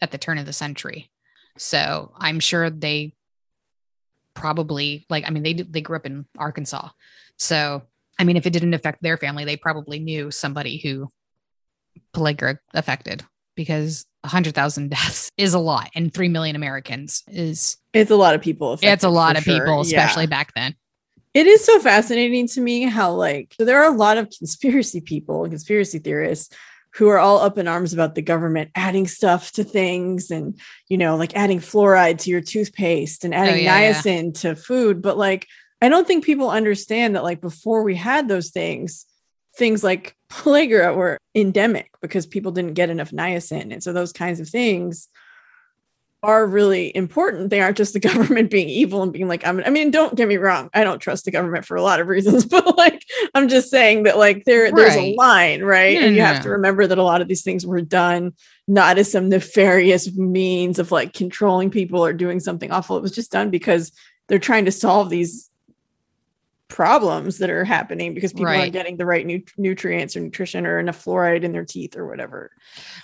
[0.00, 1.10] at the turn of the century.
[1.58, 3.14] So I'm sure they
[4.34, 6.88] probably like I mean they they grew up in Arkansas.
[7.38, 7.82] So
[8.18, 11.08] I mean if it didn't affect their family, they probably knew somebody who
[12.14, 18.16] pellagra affected because 100,000 deaths is a lot and 3 million Americans is It's a
[18.16, 18.78] lot of people.
[18.82, 19.54] it's a lot of sure.
[19.60, 19.80] people Yeah.
[20.00, 20.74] especially back then.
[21.34, 25.02] It is so fascinating to me how, like, so there are a lot of conspiracy
[25.02, 26.48] people, and conspiracy theorists
[26.94, 30.96] who are all up in arms about the government adding stuff to things and, you
[30.96, 33.92] know, like adding fluoride to your toothpaste and adding Oh, yeah, yeah.
[33.92, 35.02] niacin to food.
[35.02, 35.46] But, like,
[35.82, 39.04] I don't think people understand that, like, before we had those things,
[39.56, 43.72] things like pellagra were endemic because people didn't get enough niacin.
[43.72, 45.08] And so those kinds of things
[46.22, 47.50] are really important.
[47.50, 50.28] They aren't just the government being evil and being like, I'm, I mean, don't get
[50.28, 50.70] me wrong.
[50.74, 53.02] I don't trust the government for a lot of reasons, but like,
[53.34, 55.94] I'm just saying that like there, there's a line, right?
[55.94, 58.34] Yeah, and you no, have to remember that a lot of these things were done
[58.68, 62.96] not as some nefarious means of like controlling people or doing something awful.
[62.96, 63.92] It was just done because
[64.26, 65.48] they're trying to solve these
[66.68, 68.60] problems that are happening because people Right.
[68.60, 72.06] aren't getting the right nu- nutrients or nutrition or enough fluoride in their teeth or
[72.08, 72.50] whatever.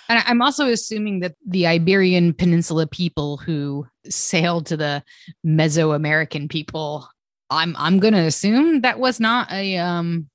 [0.09, 5.03] And I'm also assuming that the Iberian Peninsula people who sailed to the
[5.45, 7.07] Mesoamerican people,
[7.49, 10.29] I'm I'm going to assume that was not a um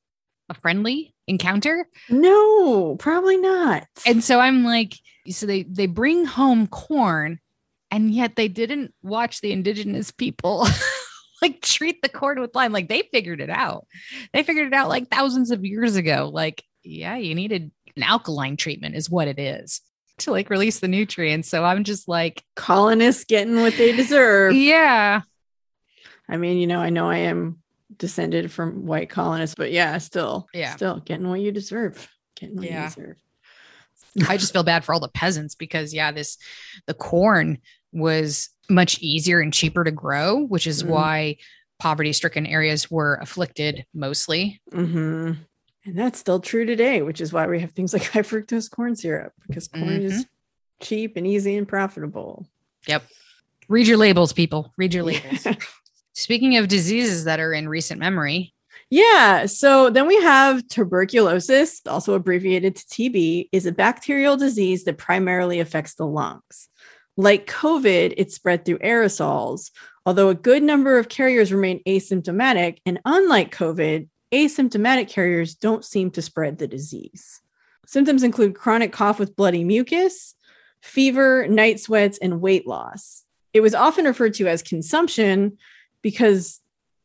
[0.48, 1.86] a friendly encounter.
[2.08, 3.84] No, probably not.
[4.06, 4.94] And so I'm like,
[5.28, 7.38] so they they bring home corn,
[7.90, 10.66] and yet they didn't watch the indigenous people.
[11.42, 13.87] like treat the corn with lime like they figured it out
[14.33, 18.57] they figured it out like thousands of years ago like yeah you needed an alkaline
[18.57, 19.81] treatment is what it is
[20.18, 24.53] to like release the nutrients so i'm just like colonists getting what they deserve.
[24.55, 25.20] yeah
[26.31, 27.62] I mean, you know, I know I am
[27.96, 30.77] descended from white colonists, but yeah, still, Yeah.
[30.77, 32.07] still getting what you deserve.
[32.37, 32.83] Getting what Yeah.
[32.83, 33.16] you deserve.
[34.29, 36.37] I just feel bad for all the peasants because yeah, this
[36.87, 37.57] the corn
[37.92, 40.88] was much easier and cheaper to grow, which is Mhm.
[40.88, 41.37] why
[41.78, 44.61] poverty-stricken areas were afflicted mostly.
[44.72, 45.33] hmm
[45.85, 48.94] And that's still true today, which is why we have things like high fructose corn
[48.96, 50.26] syrup because corn is
[50.83, 52.46] cheap and easy and profitable.
[52.87, 53.04] Yep.
[53.68, 54.72] Read your labels, people.
[54.76, 55.46] Read your labels.
[56.14, 58.52] Speaking of diseases that are in recent memory,
[58.90, 59.46] Yeah.
[59.46, 65.61] So then we have tuberculosis, also abbreviated to TB, is a bacterial disease that primarily
[65.61, 66.68] affects the lungs.
[67.18, 69.72] Like COVID, it spread through aerosols,
[70.07, 72.78] although a good number of carriers remain asymptomatic.
[72.87, 77.40] And unlike COVID, asymptomatic carriers don't seem to spread the disease.
[77.87, 80.37] Symptoms include chronic cough with bloody mucus,
[80.81, 83.24] fever, night sweats, and weight loss.
[83.52, 85.59] It was often referred to as consumption
[86.02, 86.61] because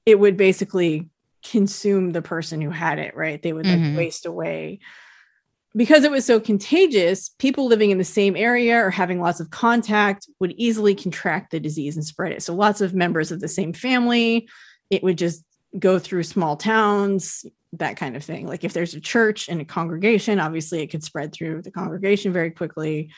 [0.05, 1.09] it would basically
[1.43, 3.41] consume the person who had it, right?
[3.41, 3.97] They would like Mhm.
[3.97, 4.79] waste away.
[5.75, 9.49] Because it was so contagious, people living in the same area or having lots of
[9.49, 12.43] contact would easily contract the disease and spread it.
[12.43, 14.47] So lots of members of the same family,
[14.91, 15.43] it would just
[15.79, 18.47] go through small towns, that kind of thing.
[18.47, 22.31] Like if there's a church and a congregation, obviously it could spread through the congregation
[22.31, 23.11] very quickly.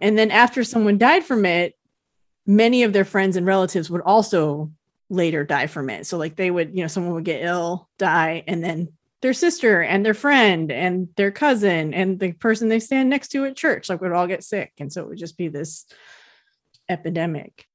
[0.00, 1.74] And then after someone died from it,
[2.46, 4.70] many of their friends and relatives would also
[5.10, 6.06] later die from it.
[6.06, 8.88] So like they would, you know, someone would get ill, die, and then
[9.22, 13.44] their sister and their friend and their cousin and the person they stand next to
[13.44, 14.72] at church like would all get sick.
[14.78, 15.86] And so it would just be this
[16.88, 17.66] epidemic.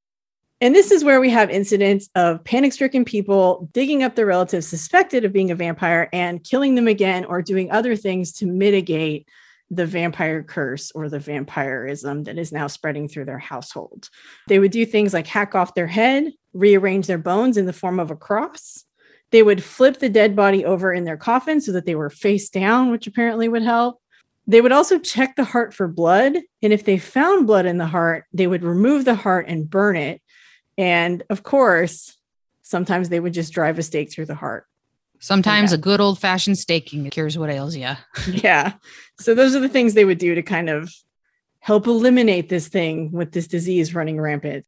[0.61, 4.67] And this is where we have incidents of panic stricken people digging up their relatives
[4.67, 9.27] suspected of being a vampire and killing them again or doing other things to mitigate
[9.69, 14.09] the vampire curse or the vampirism that is now spreading through their household.
[14.47, 17.99] They would do things like hack off their head, rearrange their bones in the form
[17.99, 18.85] of a cross.
[19.31, 22.49] They would flip the dead body over in their coffin so that they were face
[22.49, 23.99] down, which apparently would help.
[24.47, 26.35] They would also check the heart for blood.
[26.61, 29.95] And if they found blood in the heart, they would remove the heart and burn
[29.95, 30.21] it.
[30.77, 32.15] And of course,
[32.61, 34.67] sometimes they would just drive a stake through the heart.
[35.19, 35.75] Sometimes Yeah.
[35.77, 37.93] a good old fashioned staking cures what ails you.
[38.31, 38.73] yeah.
[39.19, 40.93] So those are the things they would do to kind of
[41.59, 44.65] help eliminate this thing with this disease running rampant.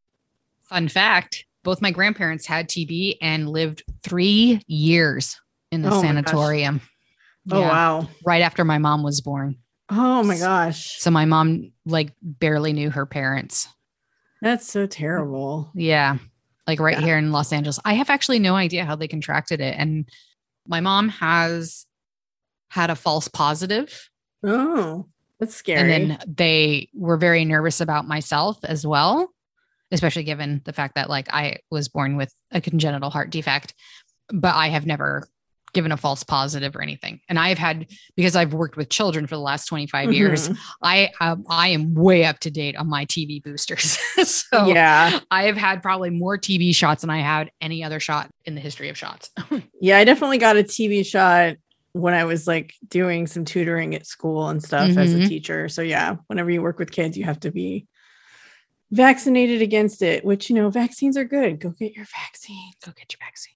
[0.64, 5.38] Fun fact both my grandparents had TB and lived three years
[5.70, 6.80] in the Oh sanatorium.
[7.52, 8.10] Oh, Yeah, wow.
[8.26, 9.58] Right after my mom was born.
[9.90, 10.98] Oh, my gosh.
[10.98, 13.68] So my mom like barely knew her parents.
[14.42, 15.70] That's so terrible.
[15.76, 16.20] Yeah.
[16.68, 17.04] Like right Yeah.
[17.06, 17.82] here in Los Angeles.
[17.84, 19.76] I have actually no idea how they contracted it.
[19.78, 20.08] And
[20.70, 21.86] my mom has
[22.70, 24.10] had a false positive.
[24.42, 25.94] Oh, that's scary.
[25.94, 29.34] And then they were very nervous about myself as well,
[29.92, 33.74] especially given the fact that like I was born with a congenital heart defect,
[34.34, 35.28] but I have never
[35.74, 37.20] given a false positive or anything.
[37.30, 40.58] And I've had because I've worked with children for the last 25 years, Mhm.
[40.82, 43.98] I um, I am way up to date on my TB boosters.
[44.24, 45.20] so yeah.
[45.30, 48.62] I have had probably more TB shots than I had any other shot in the
[48.62, 49.30] history of shots.
[49.82, 49.98] Yeah.
[50.00, 51.58] I definitely got a TB shot
[51.94, 55.28] when I was like doing some tutoring at school and stuff as a Mhm.
[55.28, 55.70] teacher.
[55.70, 57.86] So, yeah, whenever you work with kids, you have to be
[58.92, 61.60] vaccinated against it, which, you know, vaccines are good.
[61.60, 62.72] Go get your vaccine.
[62.86, 63.56] Go get your vaccine.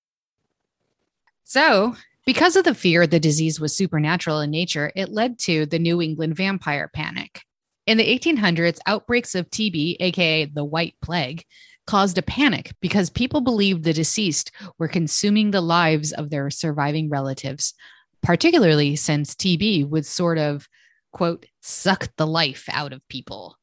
[1.43, 5.79] So, because of the fear the disease was supernatural in nature, it led to the
[5.79, 7.41] New England vampire panic.
[7.87, 11.43] In the 1800s, outbreaks of TB, aka the White Plague,
[11.87, 17.09] caused a panic because people believed the deceased were consuming the lives of their surviving
[17.09, 17.73] relatives,
[18.21, 20.69] particularly since TB would sort of,
[21.11, 23.57] quote, suck the life out of people.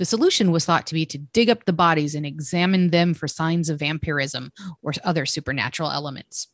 [0.00, 3.28] The solution was thought to be to dig up the bodies and examine them for
[3.28, 6.48] signs of vampirism or other supernatural elements.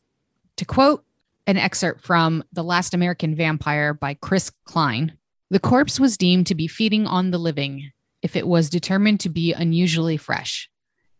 [0.57, 1.05] To quote
[1.45, 5.17] an excerpt from The Last American Vampire by Chris Klein,
[5.49, 9.29] the corpse was deemed to be feeding on the living if it was determined to
[9.29, 10.69] be unusually fresh,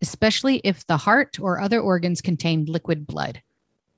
[0.02, 3.42] especially if the heart or other organs contained liquid blood.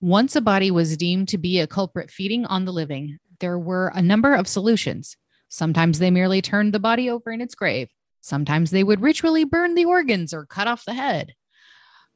[0.01, 3.91] Once a body was deemed to be a culprit feeding on the living, there were
[3.95, 5.17] a number of solutions.
[5.47, 7.89] Sometimes they merely turned the body over in its grave.
[8.21, 11.33] Sometimes they would ritually burn the organs or cut off the head.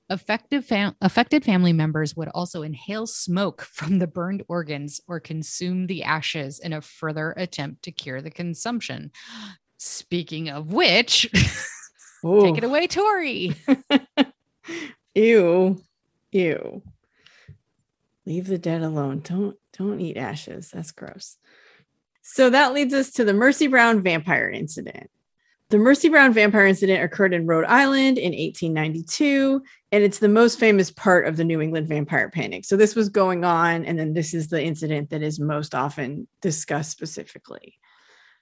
[0.10, 5.88] Affected, fam- affected family members would also inhale smoke from the burned organs or consume
[5.88, 9.12] the ashes in a further attempt to cure the consumption.
[9.78, 13.56] Speaking of which, take it away, Tori.
[15.16, 15.82] Ew.
[16.32, 16.82] Ew.
[18.26, 19.20] Leave the dead alone.
[19.20, 20.70] Don't don't eat ashes.
[20.74, 21.38] That's gross.
[22.22, 25.10] So that leads us to the Mercy Brown vampire incident.
[25.70, 30.60] The Mercy Brown vampire incident occurred in Rhode Island in 1892, and it's the most
[30.60, 32.66] famous part of the New England vampire panic.
[32.66, 36.28] So this was going on, and then this is the incident that is most often
[36.42, 37.80] discussed specifically.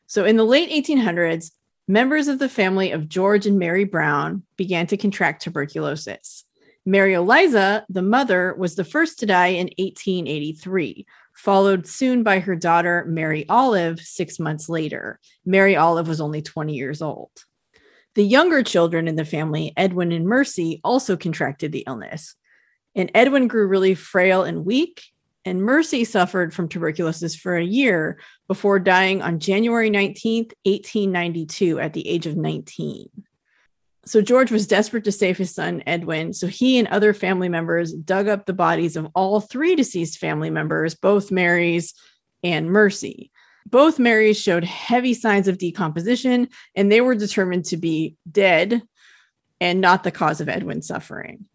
[0.08, 1.52] So in the late 1800s,
[1.88, 6.44] members of the family of George and Mary Brown began to contract tuberculosis.
[6.86, 11.06] Mary Eliza, the mother, was the first to die in 1883,
[11.42, 15.20] followed soon by her daughter, Mary Olive, six months later.
[15.44, 17.32] Mary Olive was only 20 years old.
[18.14, 22.36] The younger children in the family, Edwin and Mercy, also contracted the illness.
[22.94, 25.02] And Edwin grew really frail and weak,
[25.44, 31.94] and Mercy suffered from tuberculosis for a year before dying on January 19th, 1892, at
[31.94, 33.10] the age of 19.
[34.06, 36.34] So George was desperate to save his son, Edwin.
[36.34, 40.50] So he and other family members dug up the bodies of all three deceased family
[40.50, 41.94] members, both Mary's
[42.44, 43.32] and Mercy.
[43.68, 48.82] Both Marys showed heavy signs of decomposition, and they were determined to be dead
[49.60, 51.46] and not the cause of Edwin's suffering.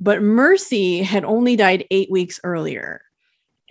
[0.00, 3.00] But Mercy had only died eight weeks earlier.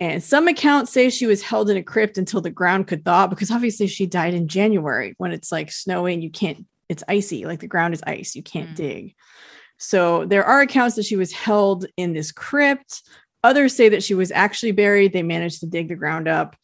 [0.00, 3.26] And some accounts say she was held in a crypt until the ground could thaw
[3.26, 7.60] because obviously she died in January when it's like snowing, you can't, it's icy, like
[7.60, 8.76] the ground is ice, you can't mm.
[8.76, 9.14] dig.
[9.78, 13.02] So there are accounts that she was held in this crypt.
[13.44, 15.12] Others say that she was actually buried.
[15.12, 16.56] They managed to dig the ground up.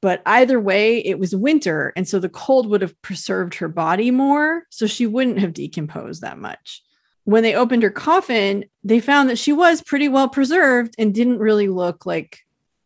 [0.00, 1.92] But either way, it was winter.
[1.96, 4.64] And so the cold would have preserved her body more.
[4.70, 6.82] So she wouldn't have decomposed that much.
[7.24, 11.38] When they opened her coffin, they found that she was pretty well preserved and didn't
[11.38, 12.38] really look like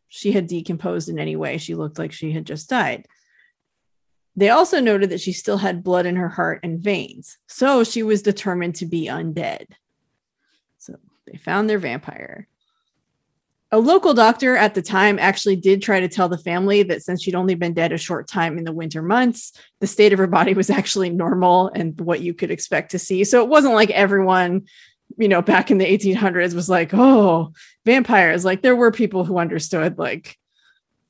[0.09, 1.59] she had decomposed in any way.
[1.59, 3.07] She looked like she had just died.
[4.37, 7.39] They also noted that she still had blood in her heart and veins.
[7.47, 9.67] So she was determined to be undead.
[10.79, 12.49] So they found their vampire.
[13.71, 17.23] A local doctor at the time actually did try to tell the family that since
[17.23, 20.27] she'd only been dead a short time in the winter months, the state of her
[20.27, 23.25] body was actually normal and what you could expect to see.
[23.25, 24.67] So it wasn't like everyone
[25.19, 27.53] you know, back in the 1800s was like, oh,
[27.85, 28.45] vampires.
[28.45, 30.39] Like there were people who understood, like,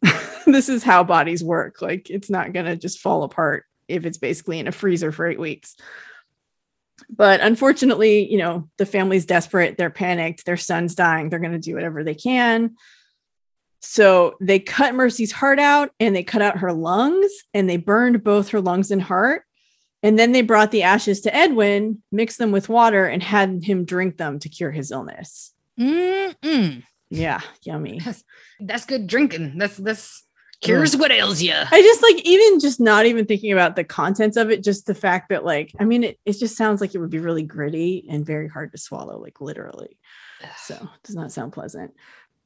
[0.47, 1.81] this is how bodies work.
[1.83, 5.27] Like it's not going to just fall apart if it's basically in a freezer for
[5.27, 5.77] eight weeks.
[7.11, 9.77] But unfortunately, you know, the family's desperate.
[9.77, 10.45] They're panicked.
[10.45, 11.29] Their son's dying.
[11.29, 12.77] They're going to do whatever they can.
[13.81, 18.23] So they cut Mercy's heart out and they cut out her lungs and they burned
[18.23, 19.43] both her lungs and heart
[20.03, 23.85] and then they brought the ashes to Edwin, mixed them with water, and had him
[23.85, 25.53] drink them to cure his illness.
[25.79, 26.83] Mm-mm.
[27.12, 28.01] Yeah, yummy.
[28.05, 28.25] That's,
[28.61, 29.59] that's, good drinking.
[29.59, 30.25] That's that's
[30.62, 31.53] cures what ails you.
[31.55, 34.94] I just like even just not even thinking about the contents of it, just the
[34.94, 38.07] fact that like I mean it, it just sounds like it would be really gritty
[38.09, 39.98] and very hard to swallow, like literally.
[40.57, 41.92] So it does not sound pleasant.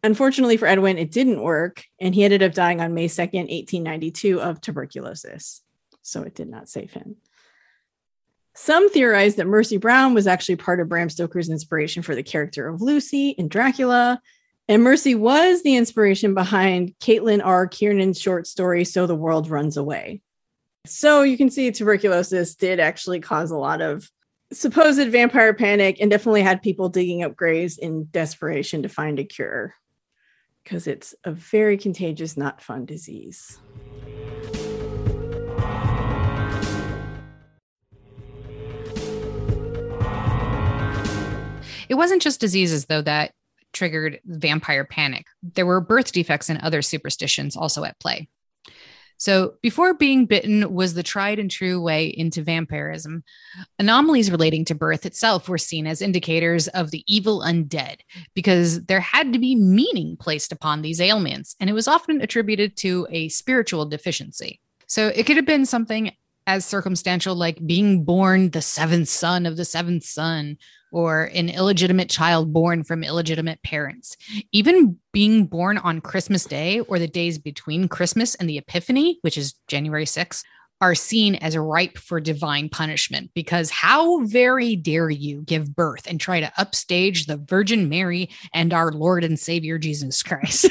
[0.03, 4.41] Unfortunately for Edwin, it didn't work, and he ended up dying on May 2nd, 1892,
[4.41, 5.63] of tuberculosis.
[6.03, 7.17] So it did not save him.
[8.55, 12.69] Some theorize that Mercy Brown was actually part of Bram Stoker's inspiration for the character
[12.69, 14.21] of Lucy in Dracula.
[14.69, 17.69] And Mercy was the inspiration behind Caitlin R.
[17.69, 20.23] Kiernan's short story, So the World Runs Away.
[20.87, 24.11] So you can see tuberculosis did actually cause a lot of
[24.53, 29.25] supposed vampire panic and definitely had people digging up graves in desperation to find a
[29.25, 29.75] cure
[30.65, 33.61] because it's a very contagious, not fun disease.
[41.89, 43.31] It wasn't just diseases, though, that
[43.77, 45.27] triggered vampire panic.
[45.43, 48.29] There were birth defects and other superstitions also at play.
[49.19, 53.25] So, before being bitten was the tried and true way into vampirism,
[53.79, 58.01] anomalies relating to birth itself were seen as indicators of the evil undead
[58.35, 62.77] because there had to be meaning placed upon these ailments, and it was often attributed
[62.79, 64.61] to a spiritual deficiency.
[64.87, 66.13] So, it could have been something
[66.47, 70.57] as circumstantial like being born the seventh son of the seventh son
[70.93, 74.17] or an illegitimate child born from illegitimate parents.
[74.53, 79.37] Even being born on Christmas Day or the days between Christmas and the Epiphany, which
[79.37, 80.43] is January 6th,
[80.81, 86.21] are seen as ripe for divine punishment because how very dare you give birth and
[86.21, 90.69] try to upstage the Virgin Mary and our Lord and Savior Jesus Christ?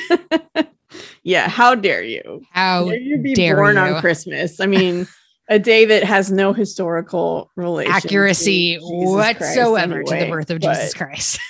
[1.23, 2.43] yeah, how dare you?
[2.51, 3.81] How dare you be dare born you?
[3.81, 4.59] on Christmas?
[4.59, 5.07] I mean,
[5.47, 10.93] a day that has no historical relation accuracy whatsoever anyway, to the birth of Jesus
[10.93, 11.39] Christ.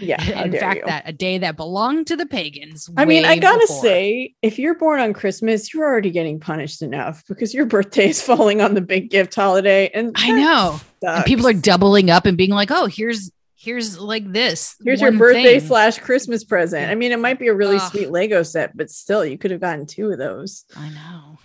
[0.00, 0.22] Yeah.
[0.44, 0.86] In fact, you.
[0.86, 2.88] that a day that belonged to the pagans.
[2.96, 3.82] I mean, I gotta before.
[3.82, 8.22] say, if you're born on Christmas, you're already getting punished enough because your birthday is
[8.26, 9.90] falling on the big gift holiday.
[9.92, 10.80] And I know.
[11.24, 14.76] People are doubling up and being like, oh, here's here's like this.
[14.84, 15.68] Here's your birthday thing.
[15.68, 16.90] slash Christmas present.
[16.90, 17.90] I mean, it might be a really Ugh.
[17.90, 20.64] sweet Lego set, but still, you could have gotten two of those.
[20.76, 21.38] I know.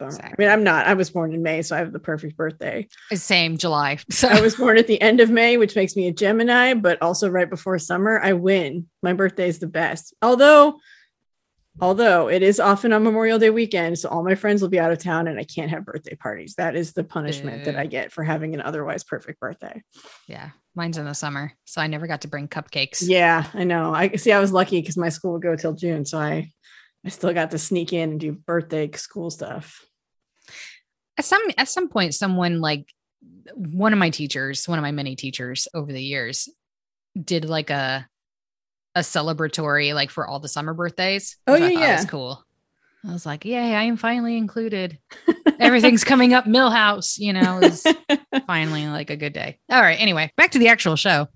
[0.00, 0.86] I mean, I'm not.
[0.86, 2.88] I was born in May, so I have the perfect birthday.
[3.12, 3.98] Same July.
[4.10, 7.00] So I was born at the end of May, which makes me a Gemini, but
[7.02, 8.20] also right before summer.
[8.20, 8.88] I win.
[9.02, 10.14] My birthday is the best.
[10.22, 10.78] Although,
[11.80, 14.92] although it is often on Memorial Day weekend, so all my friends will be out
[14.92, 16.54] of town, and I can't have birthday parties.
[16.56, 19.82] That is the punishment that I get for having an otherwise perfect birthday.
[20.26, 23.02] Yeah, mine's in the summer, so I never got to bring cupcakes.
[23.06, 23.94] Yeah, I know.
[23.94, 24.32] I see.
[24.32, 26.52] I was lucky because my school would go till June, so I
[27.04, 29.84] I still got to sneak in and do birthday school stuff
[31.18, 32.86] at some at some point someone like
[33.54, 36.48] one of my teachers one of my many teachers over the years
[37.20, 38.06] did like a
[38.94, 42.44] a celebratory like for all the summer birthdays oh yeah oh, yeah was cool
[43.06, 44.98] i was like yay i am finally included
[45.60, 47.86] everything's coming up Milhouse, you know, is
[48.46, 49.58] finally like a good day.
[49.70, 50.00] All right.
[50.00, 51.28] Anyway, back to the actual show.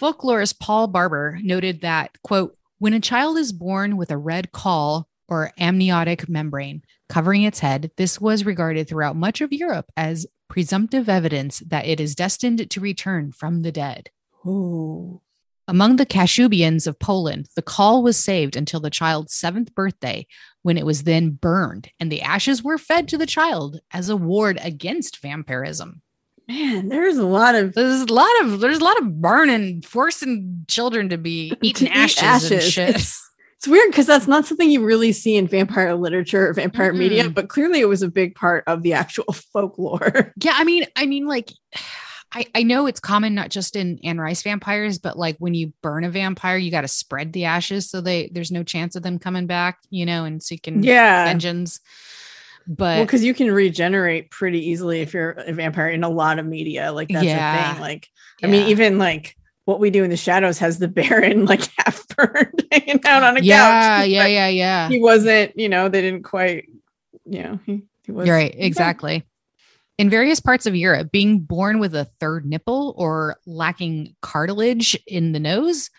[0.00, 5.06] Folklorist Paul Barber noted that, quote, when a child is born with a red caul
[5.28, 11.08] or amniotic membrane covering its head, this was regarded throughout much of Europe as presumptive
[11.08, 14.10] evidence that it is destined to return from the dead.
[14.44, 15.20] Ooh.
[15.68, 20.26] Among the Kashubians of Poland, the caul was saved until the child's seventh birthday,
[20.62, 24.16] when it was then burned, and the ashes were fed to the child as a
[24.16, 26.02] ward against vampirism.
[26.48, 30.64] Man, there's a lot of There's a lot of there's a lot of burning, forcing
[30.68, 32.96] children to be eating to eat ashes, and shit.
[32.96, 36.92] It's, it's weird because that's not something you really see in vampire literature or vampire
[36.92, 37.34] media, Mm-mm.
[37.34, 40.32] but clearly it was a big part of the actual folklore.
[40.42, 41.52] Yeah, I mean, I mean, like,
[42.34, 45.72] I I know it's common not just in Anne Rice vampires, but like when you
[45.82, 49.02] burn a vampire, you got to spread the ashes so they there's no chance of
[49.02, 51.26] them coming back, you know, and seeking yeah.
[51.26, 51.78] vengeance.
[52.66, 56.38] Well, But because you can regenerate pretty easily if you're a vampire in a lot
[56.38, 56.92] of media.
[56.92, 57.80] Like that's a thing.
[57.80, 58.08] Like,
[58.42, 62.06] I mean, even like what we do in the shadows has the Baron like half
[62.08, 64.08] burned hanging out on a yeah, couch.
[64.10, 64.88] yeah, yeah, yeah.
[64.88, 66.68] He wasn't, you know, they didn't quite,
[67.24, 69.24] you know, he, he was right, exactly.
[69.98, 75.32] In various parts of Europe, being born with a third nipple or lacking cartilage in
[75.32, 75.90] the nose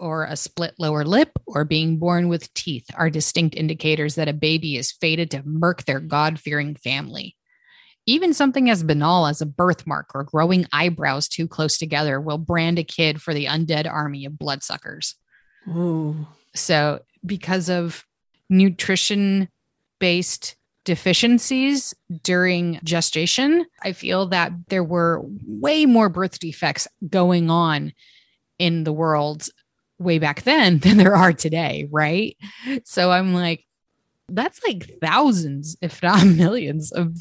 [0.00, 4.32] or a split lower lip or being born with teeth are distinct indicators that a
[4.32, 7.36] baby is fated to murk their God fearing family.
[8.06, 12.78] Even something as banal as a birthmark or growing eyebrows too close together will brand
[12.78, 15.14] a kid for the undead army of bloodsuckers.
[15.68, 16.26] Ooh.
[16.54, 18.04] So, because of
[18.48, 19.48] nutrition
[19.98, 27.92] based deficiencies during gestation, I feel that there were way more birth defects going on
[28.58, 29.48] in the world
[30.00, 31.86] way back then than there are today.
[31.90, 32.36] Right.
[32.84, 33.64] So, I'm like,
[34.28, 37.16] that's like thousands, if not millions, of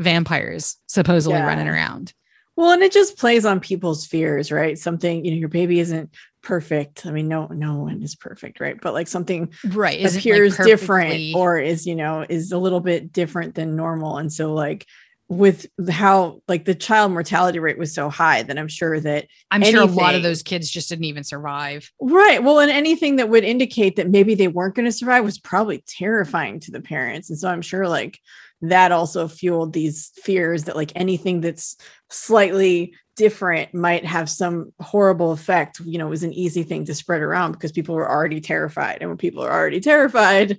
[0.00, 1.46] vampires supposedly Yeah.
[1.46, 2.12] running around.
[2.56, 4.76] Well, and it just plays on people's fears, right?
[4.76, 6.12] Something, you know, your baby isn't
[6.42, 7.06] perfect.
[7.06, 8.80] I mean, no, no one is perfect, right?
[8.80, 10.00] But like something Right.
[10.00, 14.18] Isn't, like, appears different or is, you know, is a little bit different than normal.
[14.18, 14.86] And so like
[15.28, 19.62] with how like the child mortality rate was so high that I'm sure that I'm
[19.62, 21.90] sure a lot of those kids just didn't even survive.
[22.00, 22.42] Right.
[22.42, 25.84] Well, and anything that would indicate that maybe they weren't going to survive was probably
[25.86, 27.28] terrifying to the parents.
[27.28, 28.18] And so I'm sure like
[28.62, 31.76] that also fueled these fears that like anything that's
[32.08, 35.78] slightly different might have some horrible effect.
[35.80, 38.98] You know, it was an easy thing to spread around because people were already terrified.
[39.00, 40.58] And when people are already terrified,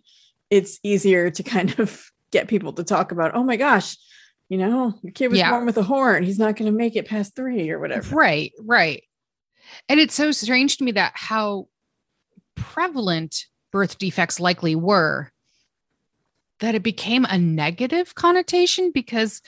[0.51, 3.97] it's easier to kind of get people to talk about, oh my gosh,
[4.49, 5.51] you know, your kid was Yeah.
[5.51, 6.23] born with a horn.
[6.23, 8.15] He's not going to make it past three or whatever.
[8.15, 9.03] Right, right.
[9.87, 11.67] And it's so strange to me that how
[12.55, 15.31] prevalent birth defects likely were
[16.59, 19.41] that it became a negative connotation because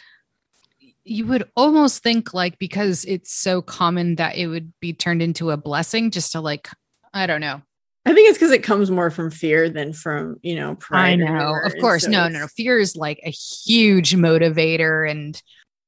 [1.04, 5.50] you would almost think like because it's so common that it would be turned into
[5.50, 6.70] a blessing just to like
[7.14, 7.62] I don't know.
[8.06, 11.20] I think it's because it comes more from fear than from, you know, pride.
[11.22, 11.60] or whatever.
[11.62, 12.04] Of course.
[12.04, 12.48] so no, no, no.
[12.48, 15.40] Fear is like a huge motivator and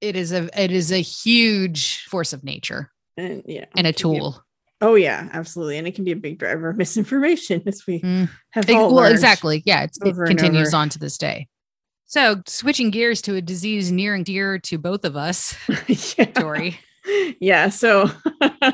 [0.01, 3.65] it is a it is a huge force of nature And yeah.
[3.75, 4.43] and a it tool.
[4.81, 5.77] oh yeah, absolutely.
[5.79, 8.29] And it can be a big driver of misinformation as we Mm.
[8.51, 9.63] have all well, exactly.
[9.65, 11.47] Yeah, it's, it continues on to this day.
[12.05, 15.55] So, switching gears to a disease near and dear to both of us,
[16.17, 16.25] yeah.
[16.25, 16.79] Tori.
[17.39, 17.69] yeah.
[17.69, 18.11] So
[18.41, 18.73] a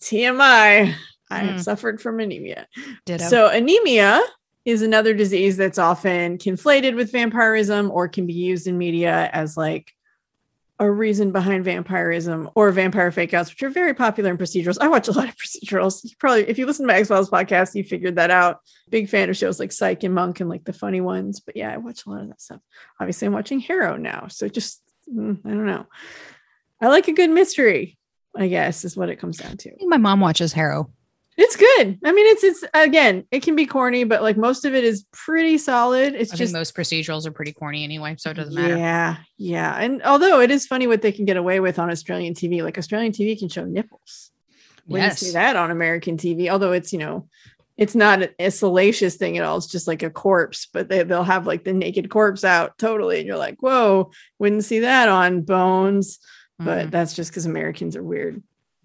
[0.00, 0.94] TMI.
[1.30, 1.64] I have Mm.
[1.64, 2.66] suffered from anemia.
[3.04, 3.24] Ditto.
[3.24, 4.20] So anemia
[4.64, 9.56] is another disease that's often conflated with vampirism or can be used in media as
[9.56, 9.92] like
[10.78, 14.76] a reason behind vampirism or vampire fake outs, which are very popular in procedurals.
[14.80, 16.04] I watch a lot of procedurals.
[16.04, 18.58] You probably, if you listen to my X Files podcast, you figured that out.
[18.90, 21.40] Big fan of shows like Psych and Monk and like the funny ones.
[21.40, 22.60] But yeah, I watch a lot of that stuff.
[23.00, 24.26] Obviously, I'm watching Harrow now.
[24.28, 25.86] So just, mm, I don't know.
[26.80, 27.96] I like a good mystery,
[28.36, 29.70] I guess, is what it comes down to.
[29.86, 30.90] My mom watches Harrow.
[31.38, 31.98] It's good.
[32.04, 35.04] I mean, it's it's again, it can be corny, but like most of it is
[35.12, 36.14] pretty solid.
[36.14, 38.76] It's I just most procedurals are pretty corny anyway, so it doesn't matter.
[38.76, 39.76] Yeah, yeah.
[39.76, 42.78] And although it is funny what they can get away with on Australian TV, like
[42.78, 44.30] Australian TV can show nipples.
[44.86, 45.18] Wouldn't Yes.
[45.20, 47.28] see that on American TV, although it's you know,
[47.76, 49.58] it's not a salacious thing at all.
[49.58, 53.18] It's just like a corpse, but they they'll have like the naked corpse out totally,
[53.18, 56.18] and you're like, whoa, wouldn't see that on Bones.
[56.58, 56.90] But Mhm.
[56.92, 58.42] that's just because Americans are weird.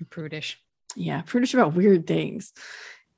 [0.10, 0.60] prudish.
[0.96, 2.54] Yeah, prudish about weird things.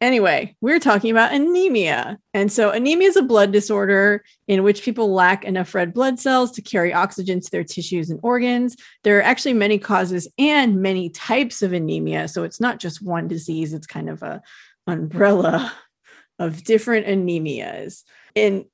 [0.01, 2.19] Anyway, we're talking about anemia.
[2.33, 6.51] And so, anemia is a blood disorder in which people lack enough red blood cells
[6.51, 8.75] to carry oxygen to their tissues and organs.
[9.03, 12.27] There are actually many causes and many types of anemia.
[12.27, 14.41] So, it's not just one disease, it's kind of a
[14.87, 15.71] umbrella
[16.37, 18.03] of different anemias.
[18.35, 18.65] And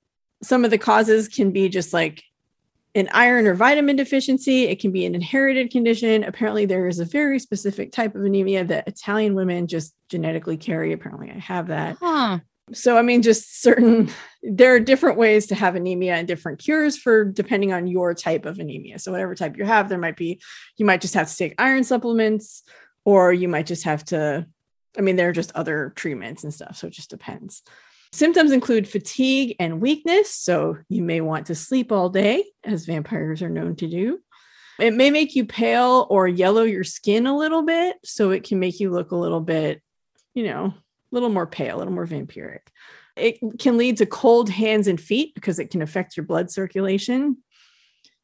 [0.41, 2.23] some of the causes can be just like
[2.95, 4.63] an iron or vitamin deficiency.
[4.63, 6.23] It can be an inherited condition.
[6.23, 10.91] Apparently, there is a very specific type of anemia that Italian women just genetically carry.
[10.91, 11.97] Apparently, I have that.
[11.99, 12.39] Huh.
[12.71, 14.11] So, I mean, just certain,
[14.43, 18.45] there are different ways to have anemia and different cures for depending on your type
[18.45, 18.99] of anemia.
[18.99, 20.41] So, whatever type you have, there might be,
[20.77, 22.63] you might just have to take iron supplements,
[23.05, 24.45] or you might just have to,
[24.97, 26.77] I mean, there are just other treatments and stuff.
[26.77, 27.63] So, it just depends.
[28.11, 30.33] Symptoms include fatigue and weakness.
[30.33, 34.19] So, you may want to sleep all day, as vampires are known to do.
[34.79, 37.97] It may make you pale or yellow your skin a little bit.
[38.03, 39.81] So, it can make you look a little bit,
[40.33, 40.75] you know, a
[41.11, 42.61] little more pale, a little more vampiric.
[43.15, 47.37] It can lead to cold hands and feet because it can affect your blood circulation.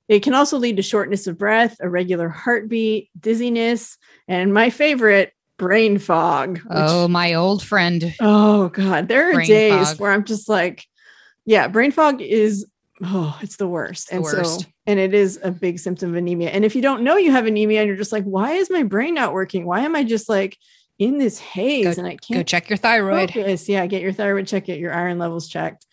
[0.08, 5.98] It can also lead to shortness of breath, irregular heartbeat, dizziness, and my favorite, brain
[5.98, 6.58] fog.
[6.60, 8.14] which- Oh, my old friend.
[8.22, 9.08] oh God.
[9.08, 10.00] There are days fog.
[10.00, 10.86] where I'm just like,
[11.46, 12.66] yeah, brain fog is
[13.04, 14.10] oh, it's the worst.
[14.10, 14.62] the and worst.
[14.62, 16.50] so and it is a big symptom of anemia.
[16.50, 18.84] And if you don't know you have anemia and you're just like, why is my
[18.84, 19.66] brain not working?
[19.66, 20.58] Why am I just like
[21.00, 23.32] in this haze and I can't Go check your thyroid.
[23.34, 23.68] focus.
[23.68, 25.86] Yeah, get your thyroid checked, get your iron levels checked,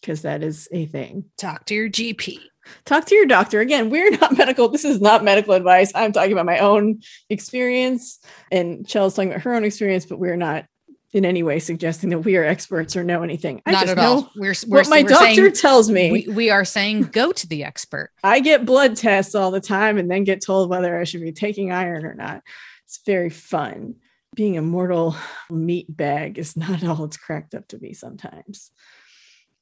[0.00, 1.24] because that is a thing.
[1.38, 2.38] Talk to your GP.
[2.84, 3.60] Talk to your doctor.
[3.60, 4.68] Again, we're not medical.
[4.68, 5.92] This is not medical advice.
[5.94, 8.18] I'm talking about my own experience,
[8.50, 10.66] and Chel's talking about her own experience, but we're not
[11.12, 13.60] in any way suggesting that we are experts or know anything.
[13.66, 14.30] I Not just at know all.
[14.36, 16.10] We're, we're, what my we're doctor saying, tells me.
[16.10, 18.10] we, we are saying go to the expert.
[18.24, 21.32] I get blood tests all the time and then get told whether I should be
[21.32, 22.42] taking iron or not.
[22.84, 23.96] It's very fun.
[24.36, 25.16] Being a mortal
[25.50, 28.70] meat bag is not all it's cracked up to be sometimes.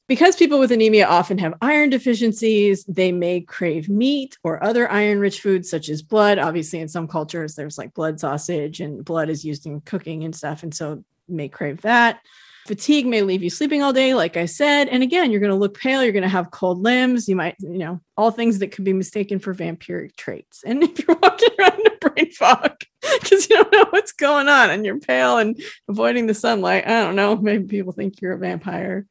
[0.08, 5.20] Because people with anemia often have iron deficiencies, they may crave meat or other iron
[5.20, 6.38] rich foods such as blood.
[6.38, 10.34] Obviously, in some cultures, there's like blood sausage and blood is used in cooking and
[10.34, 10.62] stuff.
[10.62, 12.20] And so may crave that.
[12.66, 14.88] Fatigue may leave you sleeping all day, like I said.
[14.88, 16.02] And again, you're going to look pale.
[16.02, 17.28] You're going to have cold limbs.
[17.28, 20.62] You might, you know, all things that could be mistaken for vampiric traits.
[20.64, 22.82] And if you're walking around in a brain fog
[23.20, 27.04] because you don't know what's going on and you're pale and avoiding the sunlight, I
[27.04, 27.36] don't know.
[27.36, 29.06] Maybe people think you're a vampire.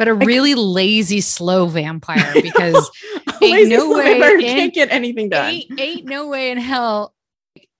[0.00, 2.90] But a really lazy, slow vampire because
[3.42, 5.50] Ain't no way in- can't get anything done.
[5.50, 7.14] ain't, ain't no way in hell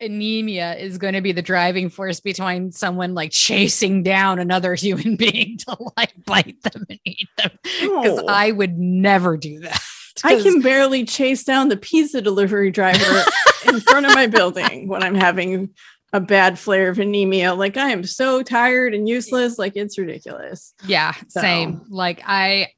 [0.02, 5.16] anemia is going to be the driving force between someone like chasing down another human
[5.16, 8.22] being to like bite them and eat them because.
[8.28, 9.80] I would never do that.
[10.22, 13.22] i can barely chase down the pizza delivery driver
[13.66, 15.70] in front of my building when I'm having
[16.12, 17.54] a bad flare of anemia.
[17.54, 19.58] Like I am so tired and useless.
[19.58, 20.74] Like it's ridiculous.
[20.84, 21.82] Yeah, So- same.
[21.88, 22.68] Like I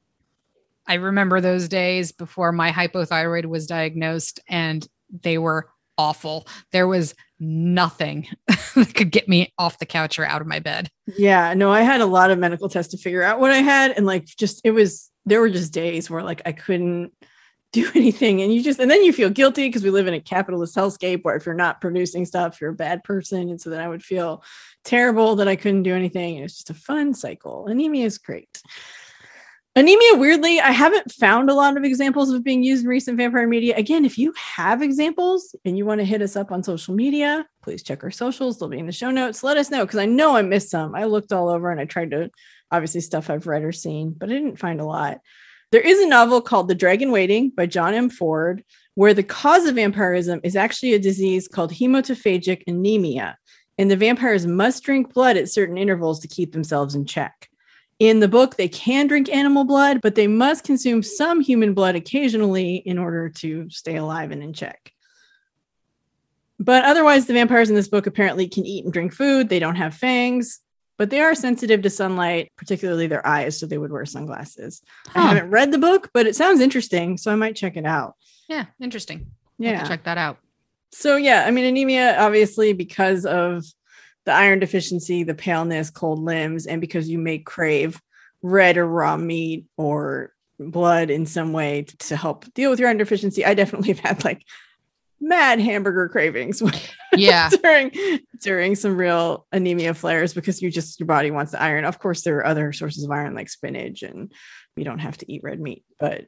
[0.85, 4.85] I remember those days before my hypothyroid was diagnosed and
[5.21, 6.45] they were awful.
[6.71, 10.89] There was nothing that could get me off the couch or out of my bed.
[11.17, 13.91] Yeah, no, I had a lot of medical tests to figure out what I had.
[13.91, 17.13] And like just it was there were just days where like I couldn't
[17.73, 18.41] do anything.
[18.41, 21.23] And you just and then you feel guilty because we live in a capitalist hellscape
[21.23, 23.49] where if you're not producing stuff, you're a bad person.
[23.49, 24.43] And so then I would feel
[24.85, 26.37] terrible that I couldn't do anything.
[26.37, 27.67] And it's just a fun cycle.
[27.67, 28.61] Anemia is great.
[29.75, 33.47] Anemia, weirdly, I haven't found a lot of examples of being used in recent vampire
[33.47, 33.75] media.
[33.75, 37.47] Again, if you have examples and you want to hit us up on social media,
[37.63, 38.59] please check our socials.
[38.59, 39.41] They'll be in the show notes.
[39.41, 40.93] Let us know because I know I missed some.
[40.93, 42.29] I looked all over and I tried to,
[42.69, 45.21] obviously, stuff I've read or seen, but I didn't find a lot.
[45.73, 48.07] There is a novel called The Dragon Waiting by John M.
[48.07, 48.63] Ford,
[48.93, 53.39] where the cause of vampirism is actually a disease called hematophagic anemia.
[53.79, 57.49] And the vampires must drink blood at certain intervals to keep themselves in check.
[57.97, 61.95] In the book, they can drink animal blood, but they must consume some human blood
[61.95, 64.93] occasionally in order to stay alive and in check.
[66.59, 69.49] But otherwise, the vampires in this book apparently can eat and drink food.
[69.49, 70.59] They don't have fangs,
[70.97, 73.59] but they are sensitive to sunlight, particularly their eyes.
[73.59, 74.81] So they would wear sunglasses.
[75.15, 77.17] I haven't read the book, but it sounds interesting.
[77.17, 78.15] So I might check it out.
[78.47, 79.31] Yeah, interesting.
[79.57, 79.87] Yeah.
[79.87, 80.37] check that out.
[80.91, 83.65] So yeah, I mean anemia obviously because of
[84.25, 88.01] the iron deficiency, the paleness, cold limbs, and because you may crave
[88.41, 92.97] red or raw meat or blood in some way to help deal with your iron
[92.97, 93.43] deficiency.
[93.43, 94.45] I definitely have had like
[95.23, 96.61] mad hamburger cravings
[97.15, 97.49] Yeah.
[97.49, 97.91] during
[98.41, 101.85] during some real anemia flares because you just your body wants the iron.
[101.85, 104.31] Of course, there are other sources of iron like spinach, and
[104.75, 106.25] you don't have to eat red meat, but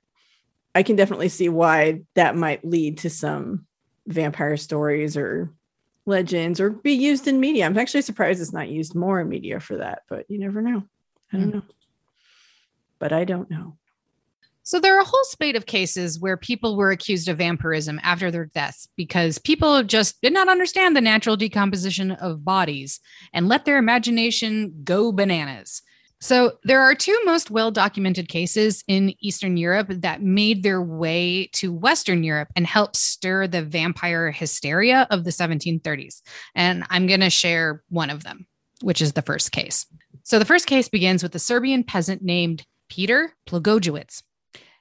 [0.74, 3.66] I can definitely see why that might lead to some
[4.08, 5.52] vampire stories or
[6.06, 7.66] legends or be used in media.
[7.66, 10.84] I'm actually surprised it's not used more in media for that, but you never know.
[11.34, 11.58] I don't Hmm.
[11.58, 11.62] know.
[13.00, 13.78] But I don't know.
[14.66, 18.32] So there are a whole spate of cases where people were accused of vampirism after
[18.32, 23.00] their deaths because people just did not understand the natural decomposition of bodies
[23.32, 25.84] and let their imagination go bananas.
[26.20, 31.48] So, there are two most well documented cases in Eastern Europe that made their way
[31.54, 36.22] to Western Europe and helped stir the vampire hysteria of the 1730s.
[36.56, 38.48] And I'm going to share one of them,
[38.82, 39.86] which is the first case.
[40.24, 44.24] So, the first case begins with a Serbian peasant named Peter Plagojewicz.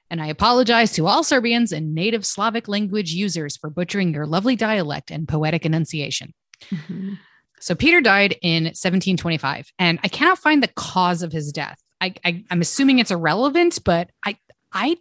[0.09, 4.55] And I apologize to all Serbians and native Slavic language users for butchering your lovely
[4.55, 6.33] dialect and poetic enunciation.
[6.69, 7.17] Mhm.
[7.59, 11.81] So Peter died in 1725, and I cannot find the cause of his death.
[12.01, 14.37] I, I I'm assuming it's irrelevant, but I
[14.71, 14.97] I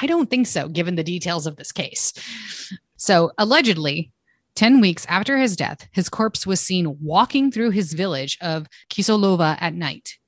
[0.00, 2.12] I don't think so, given the details of this case.
[2.96, 4.12] So allegedly,
[4.54, 9.56] 10 weeks after his death, his corpse was seen walking through his village of Kisolova
[9.60, 10.18] at night.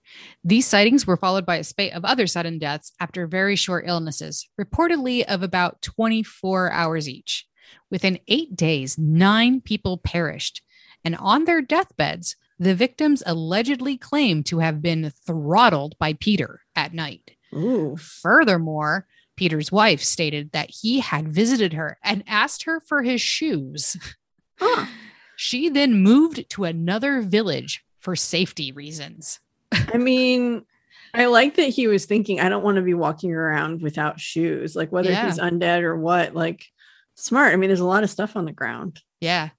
[0.43, 4.49] These sightings were followed by a spate of other sudden deaths after very short illnesses,
[4.61, 7.47] reportedly of about 24 hours each.
[7.91, 10.63] Within eight days, nine people perished.
[11.05, 16.95] And on their deathbeds, the victims allegedly claimed to have been throttled by Peter at
[16.95, 17.33] night.
[17.55, 17.97] Ooh.
[17.97, 19.07] Furthermore,
[19.37, 23.97] Peter's wife stated that he had visited her and asked her for his shoes.
[24.59, 24.87] Huh.
[25.37, 29.41] She then moved to another village for safety reasons.
[29.73, 30.65] I mean,
[31.13, 34.75] I like that he was thinking, I don't want to be walking around without shoes,
[34.77, 35.27] like whether Yeah.
[35.27, 36.35] he's undead or what.
[36.35, 36.67] Like,
[37.15, 37.53] smart.
[37.53, 39.01] I mean, there's a lot of stuff on the ground.
[39.21, 39.51] Yeah.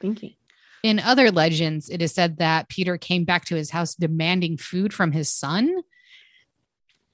[0.00, 0.34] Thinking.
[0.82, 4.94] In other legends, it is said that Peter came back to his house demanding food
[4.94, 5.82] from his son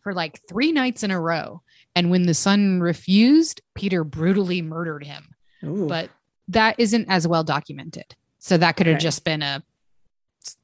[0.02, 1.62] for like three nights in a row.
[1.96, 5.34] And when the son refused, Peter brutally murdered him.
[5.64, 5.88] Ooh.
[5.88, 6.10] But
[6.48, 8.14] that isn't as well documented.
[8.38, 9.02] So that could have Okay.
[9.02, 9.64] just been a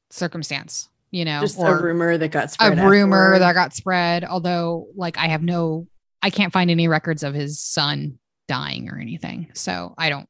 [0.09, 2.79] circumstance, you know, just a rumor that got a spread.
[2.79, 3.39] rumor afterward.
[3.39, 4.23] that got spread.
[4.23, 5.87] Although, like, I have no,
[6.23, 9.51] I can't find any records of his son dying or anything.
[9.53, 10.27] So I don't,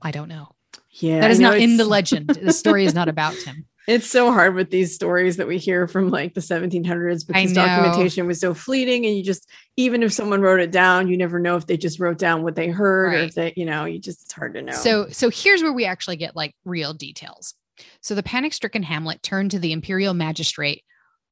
[0.00, 0.54] I don't know.
[0.92, 2.28] yeah, that is not in the legend.
[2.42, 3.66] the story is not about him.
[3.88, 8.28] It's so hard with these stories that we hear from like the 1700s because documentation
[8.28, 11.56] was so fleeting, and you just even if someone wrote it down, you never know
[11.56, 14.22] if they just wrote down what they heard or if they, you know, you just
[14.22, 14.72] it's hard to know.
[14.74, 17.54] So, so here's where we actually get like real details.
[18.00, 20.84] So the panic-stricken Hamlet turned to the imperial magistrate,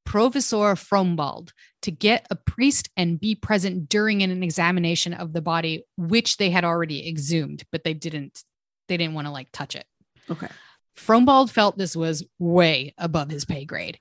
[0.07, 5.85] Provisor Frombald, to get a priest and be present during an examination of the body,
[5.97, 8.43] which they had already exhumed, but they didn't.
[8.89, 9.85] They didn't want to like touch it.
[10.31, 10.49] okay,
[10.97, 13.99] Frombald felt this was way above his pay grade,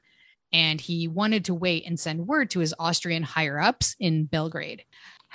[0.54, 4.84] and he wanted to wait and send word to his Austrian higher ups in Belgrade.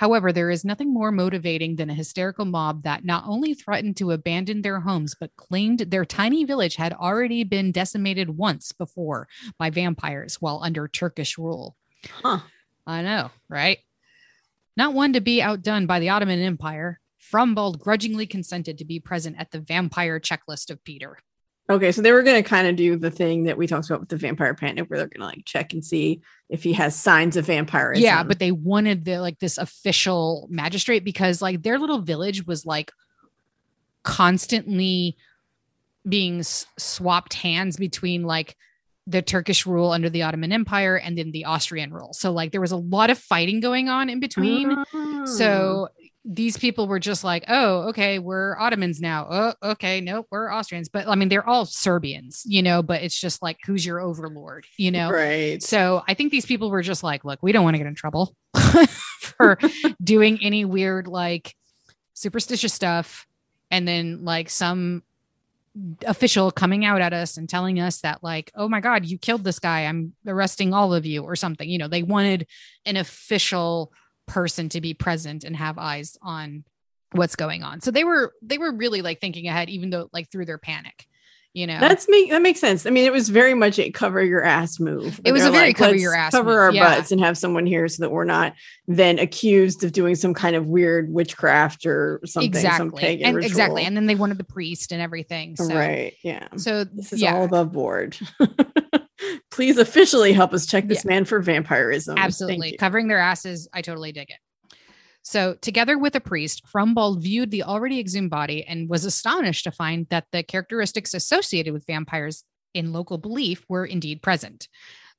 [0.03, 4.11] However, there is nothing more motivating than a hysterical mob that not only threatened to
[4.11, 9.28] abandon their homes, but claimed their tiny village had already been decimated once before
[9.59, 11.76] by vampires while under Turkish rule.
[12.11, 12.40] Huh.
[12.84, 13.78] I know, right?
[14.76, 19.36] Not one to be outdone by the Ottoman Empire, Frombald grudgingly consented to be present
[19.38, 21.18] at the vampire checklist of Peter.
[21.73, 21.93] Okay.
[21.93, 24.09] So they were going to kind of do the thing that we talked about with
[24.09, 27.37] the vampire panic, where they're going to like check and see if he has signs
[27.37, 28.03] of vampirism.
[28.03, 32.66] Yeah, but they wanted the like this official magistrate because like their little village was
[32.66, 32.93] like
[34.03, 35.16] constantly
[36.09, 38.57] being s- swapped hands between like
[39.07, 42.12] the Turkish rule under the Ottoman Empire and then the Austrian rule.
[42.12, 44.85] So like there was a lot of fighting going on in between.
[44.95, 45.25] Oh.
[45.25, 45.89] So
[46.25, 49.27] these people were just like, oh, okay, we're Ottomans now.
[49.29, 50.89] Oh, okay, nope, we're Austrians.
[50.89, 54.64] But I mean, they're all Serbians, you know, but it's just like, who's your overlord,
[54.77, 55.11] you know?
[55.11, 55.61] right.
[55.62, 57.97] So I think these people were just like, look, we don't want to get in
[57.97, 58.37] trouble
[59.18, 59.59] for
[60.03, 61.57] doing any weird, like
[62.14, 63.27] superstitious stuff.
[63.70, 65.03] And then like some
[66.07, 69.43] official coming out at us and telling us that, like, oh my God, you killed
[69.43, 69.87] this guy.
[69.87, 71.68] I'm arresting all of you or something.
[71.68, 72.47] You know, they wanted
[72.85, 73.93] an official
[74.27, 76.64] person to be present and have eyes on
[77.12, 77.81] what's going on.
[77.81, 81.07] So they were they were really like thinking ahead, even though like through their panic,
[81.53, 81.79] you know.
[81.79, 82.87] That's make that makes sense.
[82.87, 85.20] I mean, it was very much a cover your ass move.
[85.25, 86.97] It was a very cover your ass cover move," our yeah.
[86.97, 88.55] butts and have someone here so that we're not
[88.89, 92.53] then accused of doing some kind of weird witchcraft or something.
[92.53, 93.51] Some exactly and ritual.
[93.51, 96.14] exactly and then they wanted the priest and everything so right.
[96.23, 96.49] Yeah.
[96.57, 98.16] so This is yeah all above board.
[99.51, 102.18] Please officially help us check this man for vampirism.
[102.18, 102.77] Absolutely.
[102.77, 104.37] covering their asses i totally dig it.
[105.23, 109.70] So together with a priest Frombald viewed the already exhumed body and was astonished to
[109.70, 112.45] find that the characteristics associated with vampires
[112.75, 114.68] in local belief were indeed present.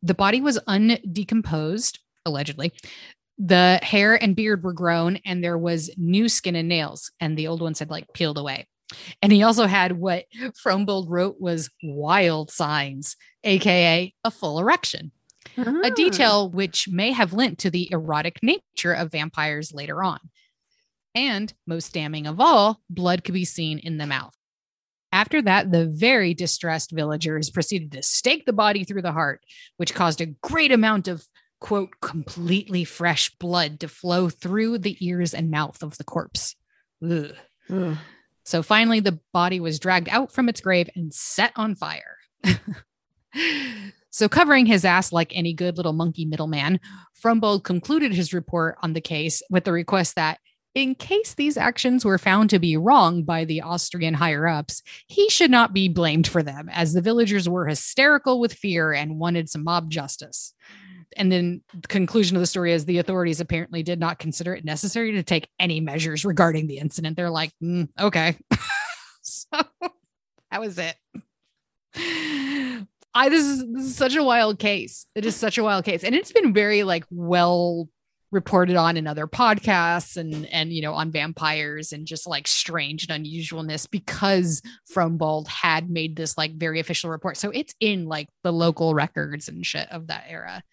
[0.01, 2.73] The body was undecomposed allegedly.
[3.37, 7.47] The hair and beard were grown and there was new skin and nails and the
[7.47, 8.67] old ones had like peeled away.
[9.21, 10.25] And he also had what
[10.61, 15.11] Frombald wrote was wild signs, aka a full erection,
[15.57, 15.89] a Ah.
[15.89, 20.19] detail which may have lent to the erotic nature of vampires later on.
[21.15, 24.35] And most damning of all, blood could be seen in the mouth.
[25.11, 29.43] After that, the very distressed villagers proceeded to stake the body through the heart,
[29.77, 31.27] which caused a great amount of
[31.59, 36.55] quote completely fresh blood to flow through the ears and mouth of the corpse.
[37.07, 37.35] Ugh.
[37.69, 37.97] Ugh.
[38.43, 42.17] So finally, the body was dragged out from its grave and set on fire.
[44.09, 46.79] so, covering his ass like any good little monkey middleman,
[47.13, 50.39] Frombald concluded his report on the case with the request that,
[50.75, 55.29] in case these actions were found to be wrong by the Austrian higher ups, he
[55.29, 59.49] should not be blamed for them, as the villagers were hysterical with fear and wanted
[59.49, 60.53] some mob justice
[61.17, 64.65] and then the conclusion of the story is the authorities apparently did not consider it
[64.65, 67.15] necessary to take any measures regarding the incident.
[67.15, 68.37] They're like, "Mm, okay.
[69.21, 69.47] so
[70.51, 70.95] that was it.
[73.13, 75.05] I this is, this is such a wild case.
[75.15, 76.03] It is such a wild case.
[76.03, 77.89] And it's been very like well
[78.31, 83.07] reported on in other podcasts and and you know on vampires and just like strange
[83.07, 84.61] and unusualness because
[84.91, 87.37] Frombald had made this like very official report.
[87.37, 90.63] So it's in like the local records and shit of that era.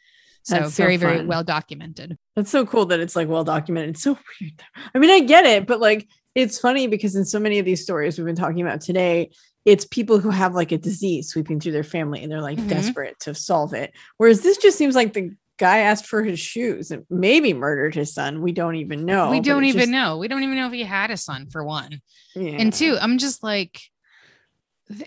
[0.42, 2.16] So That's so very, very well documented.
[2.34, 3.90] That's so cool that it's like well documented.
[3.90, 4.62] It's so weird.
[4.94, 7.82] I mean, I get it, but like it's funny because in so many of these
[7.82, 9.30] stories we've been talking about today,
[9.64, 12.68] it's people who have like a disease sweeping through their family and they're like Mhm.
[12.68, 13.92] desperate to solve it.
[14.16, 18.14] Whereas this just seems like the guy asked for his shoes and maybe murdered his
[18.14, 18.40] son.
[18.40, 19.30] We don't even know.
[19.30, 20.16] we don't even just- know.
[20.16, 22.00] We don't even know if he had a son for one.
[22.34, 22.52] Yeah.
[22.52, 23.78] And two, I'm just like,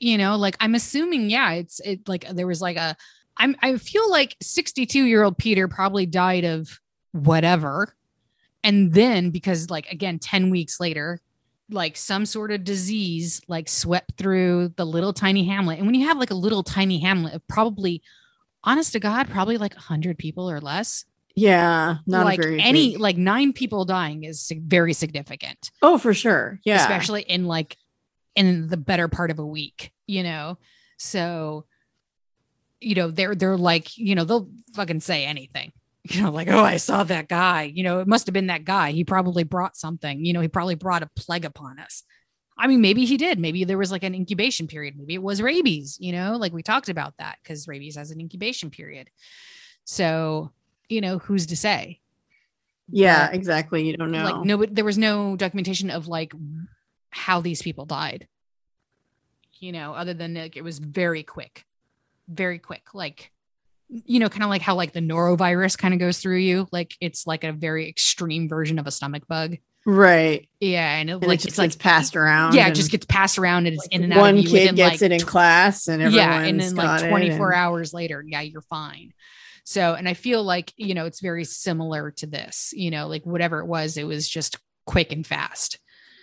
[0.00, 2.96] you know, like I'm assuming, yeah, it's it like there was like a,
[3.36, 6.80] I'm I feel like 62 year old Peter probably died of
[7.12, 7.94] whatever,
[8.64, 11.20] and then because like again 10 weeks later,
[11.70, 16.06] like some sort of disease like swept through the little tiny hamlet, and when you
[16.06, 18.02] have like a little tiny hamlet of probably,
[18.64, 21.04] honest to God, probably like 100 people or less,
[21.36, 26.12] yeah, not like very any big- like nine people dying is very significant Oh, for
[26.12, 26.60] sure.
[26.64, 26.80] Yeah.
[26.80, 27.76] especially in like
[28.34, 30.58] in the better part of a week, you know.
[30.98, 31.66] So,
[32.80, 35.72] you know, they're they're like, you know, they'll fucking say anything.
[36.10, 37.64] You know, like, oh, I saw that guy.
[37.64, 38.92] You know, it must have been that guy.
[38.92, 40.24] He probably brought something.
[40.24, 42.04] You know, he probably brought a plague upon us.
[42.56, 43.38] I mean, maybe he did.
[43.38, 44.94] Maybe there was like an incubation period.
[44.96, 48.20] Maybe it was rabies, you know, like we talked about that because rabies has an
[48.20, 49.10] incubation period.
[49.84, 50.52] So,
[50.88, 52.00] you know, who's to say?
[52.90, 53.86] yeah, But- exactly.
[53.86, 54.24] You don't know.
[54.24, 56.32] like no but there was no documentation of like
[57.10, 58.26] how these people died
[59.58, 61.64] you know other than like it was very quick
[62.28, 63.30] very quick like
[64.04, 66.94] you know kind of like how like the norovirus kind of goes through you like
[67.00, 70.48] it's like a very extreme version of a stomach bug right.
[70.60, 72.54] yeah and, it, And like it just it's like passed around.
[72.54, 75.00] yeah it just gets passed around and it's in and out one kid within, gets
[75.00, 78.22] like, it in tw- class and everyone's yeah and then like 24 and- hours later
[78.26, 79.12] yeah you're fine
[79.64, 83.24] so and i feel like you know it's very similar to this you know like
[83.26, 85.78] whatever it was it was just quick and fast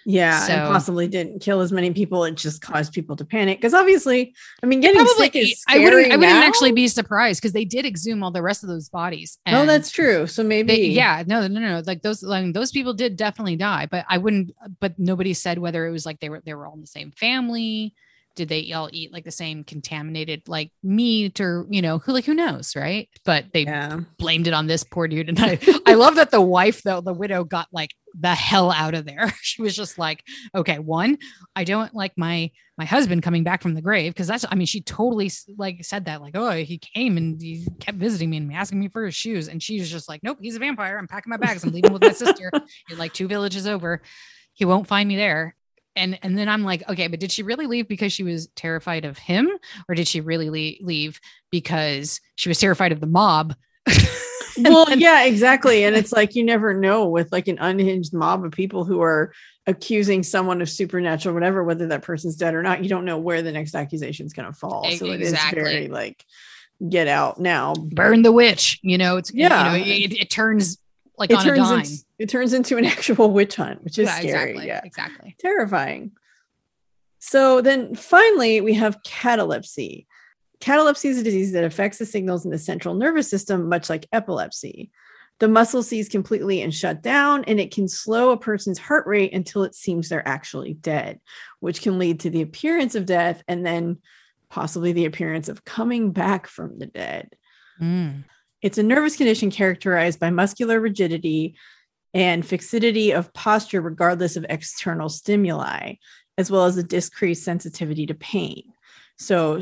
[0.10, 2.24] Yeah, So- and possibly didn't kill as many people.
[2.24, 4.34] It just caused people to panic because obviously,
[4.64, 7.86] I mean, getting sick is I wouldn't I wouldn't actually be surprised because they did
[7.86, 9.38] exhume all the rest of those bodies.
[9.46, 10.26] No, and that's true.
[10.26, 13.86] So maybe, they, yeah, no, no, no, like those like, those people did definitely die,
[13.92, 14.56] but I wouldn't.
[14.80, 17.12] But nobody said whether it was like they were they were all in the same
[17.12, 17.94] family.
[18.38, 22.24] Did they all eat like the same contaminated like meat or you know who like
[22.24, 23.10] who knows right?
[23.26, 26.40] But they yeah, blamed it on this poor dude, and I I love that the
[26.40, 29.34] wife though the widow got like the hell out of there.
[29.48, 31.18] She was just like, okay, one,
[31.56, 34.14] I don't like my my husband coming back from the grave.
[34.14, 37.66] Because that's I mean she totally like said that like oh he came and he
[37.80, 39.48] kept visiting me and asking me for his shoes.
[39.48, 40.98] And she was just like nope he's a vampire.
[40.98, 41.64] I'm packing my bags.
[41.64, 42.52] I'm leaving with my sister.
[42.90, 44.02] You're like two villages over.
[44.54, 45.56] He won't find me there.
[45.96, 49.06] And and then I'm like okay but did she really leave because she was terrified
[49.06, 49.50] of him?
[49.88, 53.56] Or did she really leave because she was terrified of the mob
[54.60, 55.84] well, then- yeah, exactly.
[55.84, 59.34] And it's like you never know with like an unhinged mob of people who are
[59.66, 62.84] accusing someone of supernatural, whatever, whether that person's dead or not.
[62.84, 64.86] You don't know where the next accusation is going to fall.
[64.88, 66.24] E- So it is very like
[66.90, 67.74] get out now.
[67.74, 69.74] burn the witch you know it's Yeah.
[69.74, 70.78] you know it, it turns
[71.18, 74.08] like It on a turns into, it turns into an actual witch hunt, which is
[74.08, 74.52] Yeah, scary.
[74.52, 74.82] exactly Yeah.
[74.84, 76.12] exactly terrifying.
[77.20, 80.06] So then finally, we have catalepsy.
[80.60, 84.08] Catalepsy is a disease that affects the signals in the central nervous system, much like
[84.12, 84.92] epilepsy.
[85.40, 89.34] The muscle sees completely and shut down, and it can slow a person's heart rate
[89.34, 91.20] until it seems they're actually dead,
[91.60, 93.98] which can lead to the appearance of death and then
[94.50, 97.36] possibly the appearance of coming back from the dead.
[97.80, 98.24] Mm.
[98.64, 101.56] It's a nervous condition characterized by muscular rigidity
[102.14, 105.94] and fixity of posture, regardless of external stimuli,
[106.40, 108.64] as well as a decreased sensitivity to pain.
[109.20, 109.62] So,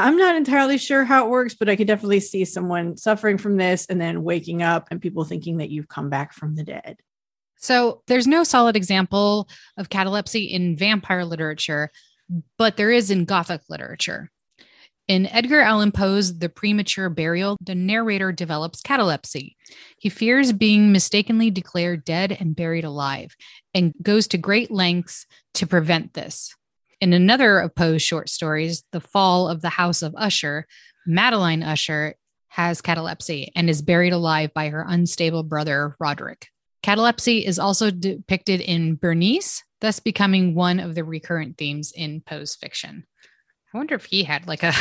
[0.00, 3.56] I'm not entirely sure how it works, but I could definitely see someone suffering from
[3.56, 6.98] this and then waking up and people thinking that you've come back from the dead.
[7.56, 11.90] So there's no solid example of catalepsy in vampire literature,
[12.56, 14.30] but there is in Gothic literature.
[15.08, 19.56] In Edgar Allan Poe's The Premature Burial, the narrator develops catalepsy.
[19.98, 23.34] He fears being mistakenly declared dead and buried alive
[23.74, 26.54] and goes to great lengths to prevent this.
[27.00, 30.66] In another of Poe's short stories, The Fall of the House of Usher,
[31.06, 32.14] Madeline Usher
[32.48, 36.48] has catalepsy and is buried alive by her unstable brother, Roderick.
[36.82, 42.54] Catalepsy is also depicted in Berenice, thus becoming one of the recurrent themes in Poe's
[42.54, 43.06] fiction.
[43.72, 44.74] I wonder if he had like a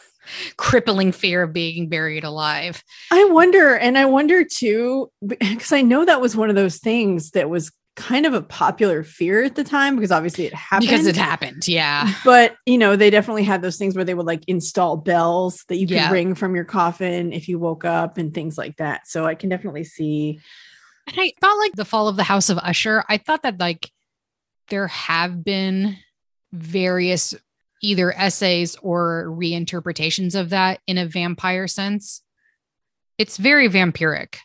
[0.58, 2.82] crippling fear of being buried alive.
[3.10, 7.30] I wonder, and I wonder too, because I know that was one of those things
[7.30, 10.88] that was kind of a popular fear at the time because obviously it happened.
[10.88, 12.12] Because it happened, yeah.
[12.24, 15.76] But you know, they definitely had those things where they would like install bells that
[15.76, 16.10] you could Yeah.
[16.10, 19.06] ring from your coffin if you woke up and things like that.
[19.06, 20.40] So I can definitely see.
[21.06, 23.90] And I thought like the fall of the House of Usher, I thought that like
[24.68, 25.96] there have been
[26.52, 27.34] various
[27.82, 32.22] either essays or reinterpretations of that in a vampire sense.
[33.18, 34.36] It's very vampiric.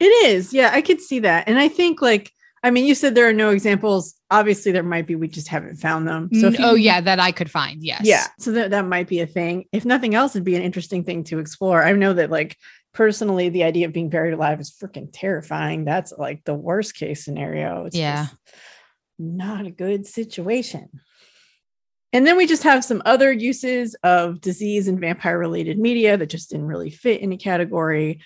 [0.00, 2.32] It is, yeah, I could see that, and I think like.
[2.62, 4.14] I mean, you said there are no examples.
[4.30, 5.14] Obviously, there might be.
[5.14, 6.28] We just haven't found them.
[6.32, 7.82] So, if oh, you- oh yeah, that I could find.
[7.82, 8.02] Yes.
[8.04, 8.26] Yeah.
[8.38, 9.64] So that, that might be a thing.
[9.72, 11.82] If nothing else, it'd be an interesting thing to explore.
[11.82, 12.56] I know that like
[12.92, 15.84] personally, the idea of being buried alive is freaking terrifying.
[15.84, 17.86] That's like the worst case scenario.
[17.86, 18.26] It's Yeah.
[18.26, 18.36] just
[19.18, 20.88] not a good situation.
[22.12, 26.26] And then we just have some other uses of disease and vampire related media that
[26.26, 28.20] just didn't really fit in a category.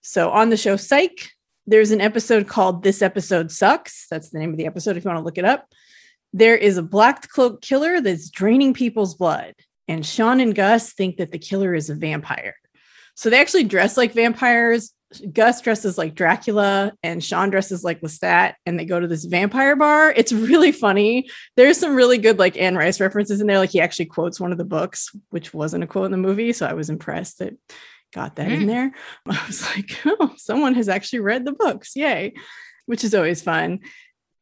[0.00, 1.30] So on the show Psych,
[1.68, 4.06] there's an episode called This Episode Sucks.
[4.10, 5.68] That's the name of the episode if you want to look it up.
[6.32, 9.54] There is a black cloak killer that's draining people's blood.
[9.86, 12.54] And Sean and Gus think that the killer is a vampire.
[13.16, 14.94] So they actually dress like vampires.
[15.30, 19.76] Gus dresses like Dracula and Sean dresses like Lestat, and they go to this vampire
[19.76, 20.10] bar.
[20.16, 21.28] It's really funny.
[21.56, 23.58] There's some really good like Anne Rice references in there.
[23.58, 26.54] Like he actually quotes one of the books, which wasn't a quote in the movie.
[26.54, 27.58] So I was impressed that
[28.14, 28.66] got that in Mm.
[28.66, 28.92] there.
[29.26, 31.94] I was like, oh, someone has actually read the books.
[31.96, 32.34] Yay.
[32.86, 33.80] Which is always fun.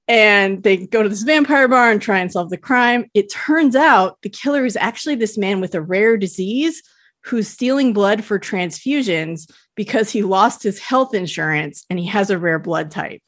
[0.09, 3.07] And they go to this vampire bar and try and solve the crime.
[3.13, 6.81] It turns out the killer is actually this man with a rare disease
[7.25, 12.39] who's stealing blood for transfusions because he lost his health insurance and he has a
[12.39, 13.23] rare blood type.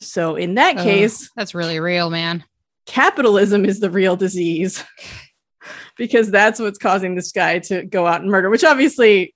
[0.00, 0.82] So, in that Oh.
[0.82, 2.42] case, That's really real, man.
[2.86, 4.82] capitalism is the real disease
[5.98, 9.34] because that's what's causing this guy to go out and murder, which obviously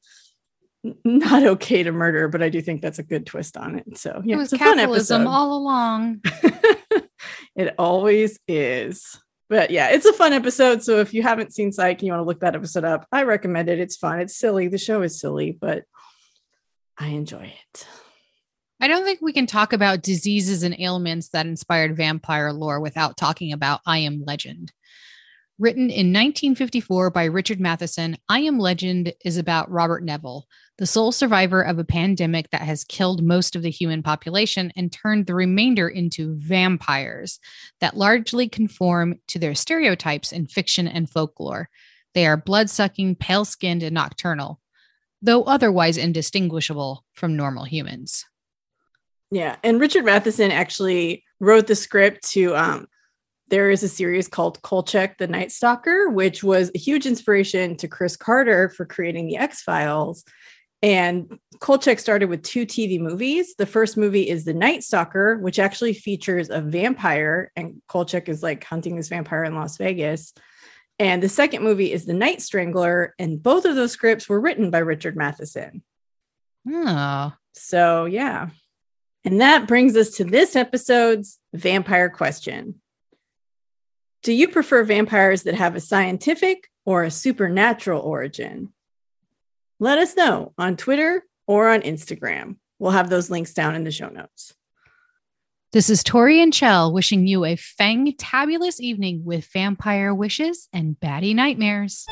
[1.04, 3.98] not okay to murder, but I do think that's a good twist on it.
[3.98, 6.22] So yeah, it was it's a fun capitalism all along.
[7.56, 9.20] it always is.
[9.48, 10.82] But yeah, it's a fun episode.
[10.82, 13.22] So if you haven't seen Psych and you want to look that episode up, I
[13.22, 13.80] recommend it.
[13.80, 14.20] It's fun.
[14.20, 14.68] It's silly.
[14.68, 15.84] The show is silly, but
[16.98, 17.86] I enjoy it.
[18.80, 23.16] I don't think we can talk about diseases and ailments that inspired vampire lore without
[23.16, 24.72] talking about I Am Legend.
[25.58, 30.46] Written in 1954 by Richard Matheson, I Am Legend is about Robert Neville,
[30.78, 34.92] the sole survivor of a pandemic that has killed most of the human population and
[34.92, 37.40] turned the remainder into vampires
[37.80, 41.68] that largely conform to their stereotypes in fiction and folklore.
[42.14, 44.60] They are blood sucking, pale skinned, and nocturnal,
[45.20, 48.24] though otherwise indistinguishable from normal humans.
[49.30, 52.86] Yeah, and Richard Matheson actually wrote the script to um
[53.50, 57.88] there is a series called Kolchak the Night Stalker, which was a huge inspiration to
[57.88, 60.24] Chris Carter for creating the X-Files.
[60.82, 63.56] And Kolchak started with two TV movies.
[63.56, 68.42] The first movie is The Night Stalker, which actually features a vampire, and Kolchak is
[68.42, 70.32] like hunting this vampire in Las Vegas.
[71.00, 74.70] And the second movie is The Night Strangler, and both of those scripts were written
[74.70, 75.82] by Richard Matheson.
[76.68, 78.50] Oh, So, yeah.
[79.24, 82.80] And that brings us to this episode's vampire question
[84.22, 88.72] Do you prefer vampires that have a scientific or a supernatural origin?
[89.80, 92.56] Let us know on Twitter or on Instagram.
[92.80, 94.52] We'll have those links down in the show notes.
[95.72, 101.32] This is Tori and Chell wishing you a fantabulous evening with vampire wishes and baddie
[101.32, 102.06] nightmares.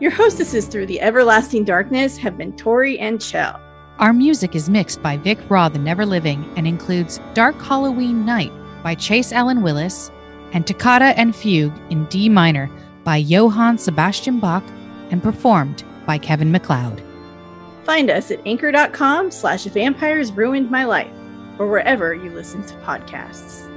[0.00, 3.61] Your hostesses through the everlasting darkness have been Tori and Chell.
[3.98, 8.52] Our music is mixed by Vic Raw, the Never Living, and includes Dark Halloween Night
[8.82, 10.10] by Chase Allen Willis
[10.52, 12.70] and Toccata and Fugue in D minor
[13.04, 14.64] by Johann Sebastian Bach
[15.10, 17.02] and performed by Kevin MacLeod.
[17.84, 21.12] Find us at anchor.com slash vampires ruined my life
[21.58, 23.68] or wherever you listen to podcasts.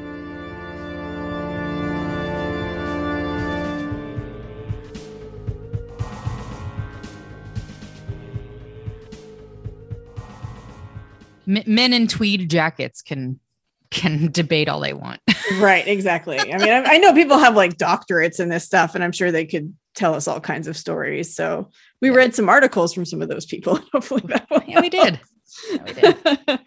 [11.48, 13.40] M- men in tweed jackets can
[13.92, 15.22] can debate all they want.
[15.58, 16.40] right, exactly.
[16.40, 19.32] I mean, I, I know people have like doctorates in this stuff, and I'm sure
[19.32, 21.34] they could tell us all kinds of stories.
[21.36, 21.70] So
[22.02, 22.16] we Yeah.
[22.16, 23.80] read some articles from some of those people.
[23.94, 25.20] Hopefully that will yeah, we did.
[25.72, 26.18] Yeah, we did.